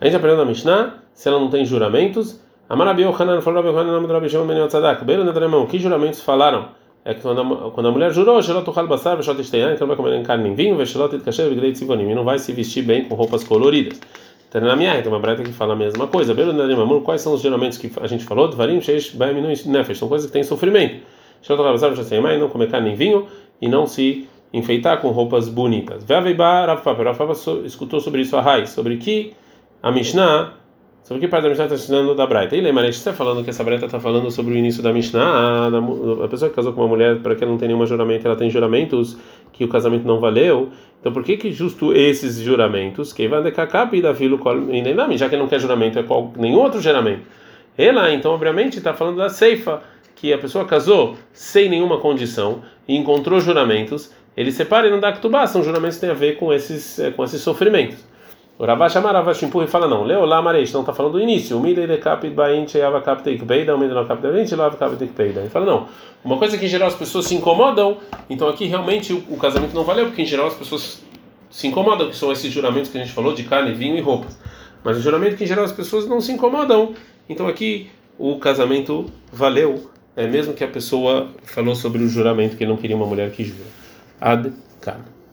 A 0.00 0.04
gente 0.04 0.16
aprendeu 0.16 0.38
na 0.38 0.44
Mishnah, 0.44 0.94
se 1.12 1.28
ela 1.28 1.40
não 1.40 1.48
tem 1.48 1.64
juramentos. 1.64 2.40
Falou, 3.42 3.62
que 5.66 5.78
juramentos 5.78 6.20
falaram? 6.20 6.68
é 7.06 7.14
que 7.14 7.20
quando 7.20 7.40
a, 7.40 7.70
quando 7.70 7.86
a 7.86 7.92
mulher 7.92 8.12
jurou, 8.12 8.42
Basar, 8.88 9.16
Esteyan, 9.38 9.72
então 9.72 9.86
vai 9.86 9.96
comer 9.96 10.10
nem 10.10 10.24
carne 10.24 10.42
nem 10.42 10.56
vinho, 10.56 10.76
e 10.76 12.14
não 12.16 12.24
vai 12.24 12.40
se 12.40 12.52
vestir 12.52 12.82
bem 12.82 13.04
com 13.04 13.14
roupas 13.14 13.44
coloridas. 13.44 14.00
Ternamiah, 14.50 15.00
tem 15.00 15.06
uma 15.06 15.20
breta 15.20 15.44
que 15.44 15.52
fala 15.52 15.74
a 15.74 15.76
mesma 15.76 16.08
coisa. 16.08 16.34
Quais 17.04 17.20
são 17.20 17.34
os 17.34 17.42
juramentos 17.42 17.78
que 17.78 17.92
a 18.00 18.08
gente 18.08 18.24
falou? 18.24 18.50
São 18.50 20.08
coisas 20.08 20.26
que 20.26 20.32
têm 20.32 20.42
sofrimento. 20.42 20.96
Basar, 21.48 21.92
não 22.40 22.48
comer 22.48 22.68
carne 22.68 22.88
nem 22.88 22.96
vinho, 22.96 23.28
e 23.62 23.68
não 23.68 23.86
se 23.86 24.28
enfeitar 24.52 25.00
com 25.00 25.10
roupas 25.10 25.48
bonitas. 25.48 26.04
Escutou 27.64 28.00
sobre 28.00 28.22
isso 28.22 28.36
a 28.36 28.40
raiz, 28.40 28.70
sobre 28.70 28.96
que 28.96 29.32
a 29.88 29.92
Mishnah 29.92 30.52
Sobre 31.06 31.20
que 31.20 31.28
parte 31.28 31.44
da 31.44 31.50
Mishnah 31.50 31.66
está 31.66 31.76
ensinando 31.76 32.16
da 32.16 32.26
Braita? 32.26 32.56
E 32.56 32.60
lembra, 32.60 32.82
a 32.82 32.86
gente 32.86 32.96
está 32.96 33.12
falando 33.12 33.44
que 33.44 33.50
essa 33.50 33.62
Braita 33.62 33.86
está 33.86 34.00
falando 34.00 34.28
sobre 34.28 34.54
o 34.54 34.56
início 34.56 34.82
da 34.82 34.92
Mishnah. 34.92 35.22
A, 35.22 36.24
a, 36.24 36.28
pessoa 36.28 36.50
que 36.50 36.56
casou 36.56 36.72
com 36.72 36.80
uma 36.80 36.88
mulher 36.88 37.20
para 37.20 37.36
que 37.36 37.44
ela 37.44 37.52
não 37.52 37.56
tenha 37.56 37.72
nenhum 37.72 37.86
juramento, 37.86 38.26
ela 38.26 38.34
tem 38.34 38.50
juramentos 38.50 39.16
que 39.52 39.62
o 39.62 39.68
casamento 39.68 40.04
não 40.04 40.18
valeu. 40.18 40.70
Então 40.98 41.12
por 41.12 41.22
que 41.22 41.36
que 41.36 41.52
justo 41.52 41.92
esses 41.92 42.40
juramentos? 42.40 43.12
Que 43.12 43.28
vai 43.28 43.40
decacap 43.40 44.02
da 44.02 44.12
filo 44.16 44.40
já 45.12 45.28
que 45.28 45.36
não 45.36 45.46
quer 45.46 45.60
juramento, 45.60 45.96
é 45.96 46.02
qual, 46.02 46.32
nenhum 46.36 46.58
outro 46.58 46.80
juramento. 46.80 47.22
Ela, 47.78 48.12
então, 48.12 48.32
obviamente, 48.32 48.78
está 48.78 48.92
falando 48.92 49.18
da 49.18 49.28
ceifa, 49.28 49.82
que 50.16 50.32
a 50.32 50.38
pessoa 50.38 50.64
casou 50.64 51.14
sem 51.32 51.68
nenhuma 51.68 52.00
condição 52.00 52.62
e 52.88 52.96
encontrou 52.96 53.38
juramentos, 53.38 54.12
ele 54.36 54.50
separa 54.50 54.88
e 54.88 54.90
não 54.90 54.98
dá 54.98 55.12
ktubá, 55.12 55.46
são 55.46 55.62
juramentos 55.62 55.98
que 55.98 56.00
têm 56.00 56.10
a 56.10 56.14
ver 56.14 56.36
com 56.36 56.52
esses, 56.52 56.98
eh, 56.98 57.12
com 57.12 57.22
esses 57.22 57.40
sofrimentos. 57.40 58.15
O 58.58 58.64
Rabá 58.64 58.88
chama 58.88 59.12
Rabá 59.12 59.32
e 59.32 59.66
fala 59.66 59.86
não, 59.86 60.02
Leolá 60.02 60.40
Mareish, 60.40 60.72
não 60.72 60.80
está 60.80 60.94
falando 60.94 61.12
do 61.12 61.20
início. 61.20 61.58
De. 64.96 65.40
Ele 65.40 65.50
fala 65.50 65.66
não, 65.66 65.88
uma 66.24 66.38
coisa 66.38 66.56
que 66.56 66.64
em 66.64 66.68
geral 66.68 66.88
as 66.88 66.94
pessoas 66.94 67.26
se 67.26 67.34
incomodam, 67.34 67.98
então 68.30 68.48
aqui 68.48 68.64
realmente 68.64 69.12
o, 69.12 69.22
o, 69.28 69.36
casamento 69.36 69.74
não 69.74 69.84
valeu, 69.84 70.06
porque 70.06 70.22
em 70.22 70.26
geral 70.26 70.46
as 70.46 70.54
pessoas 70.54 71.04
se 71.50 71.66
incomodam, 71.66 72.08
que 72.08 72.16
são 72.16 72.32
esses 72.32 72.50
juramentos 72.50 72.90
que 72.90 72.96
a 72.96 73.02
gente 73.02 73.12
falou 73.12 73.34
de 73.34 73.44
carne, 73.44 73.74
vinho 73.74 73.96
e 73.96 74.00
roupas. 74.00 74.38
Mas 74.82 74.96
o 74.96 75.00
juramento 75.02 75.36
que 75.36 75.44
em 75.44 75.46
geral 75.46 75.64
as 75.64 75.72
pessoas 75.72 76.06
não 76.08 76.20
se 76.22 76.32
incomodam, 76.32 76.94
então 77.28 77.46
aqui 77.46 77.90
o 78.18 78.38
casamento 78.38 79.04
valeu, 79.30 79.90
é 80.16 80.26
mesmo 80.26 80.54
que 80.54 80.64
a 80.64 80.68
pessoa 80.68 81.28
falou 81.44 81.74
sobre 81.74 82.02
o 82.02 82.08
juramento 82.08 82.56
que 82.56 82.64
não 82.64 82.78
queria 82.78 82.96
uma 82.96 83.06
mulher 83.06 83.30
que 83.32 83.44
jura. 83.44 83.68
Ad 84.18 84.50
-kan. 84.80 85.15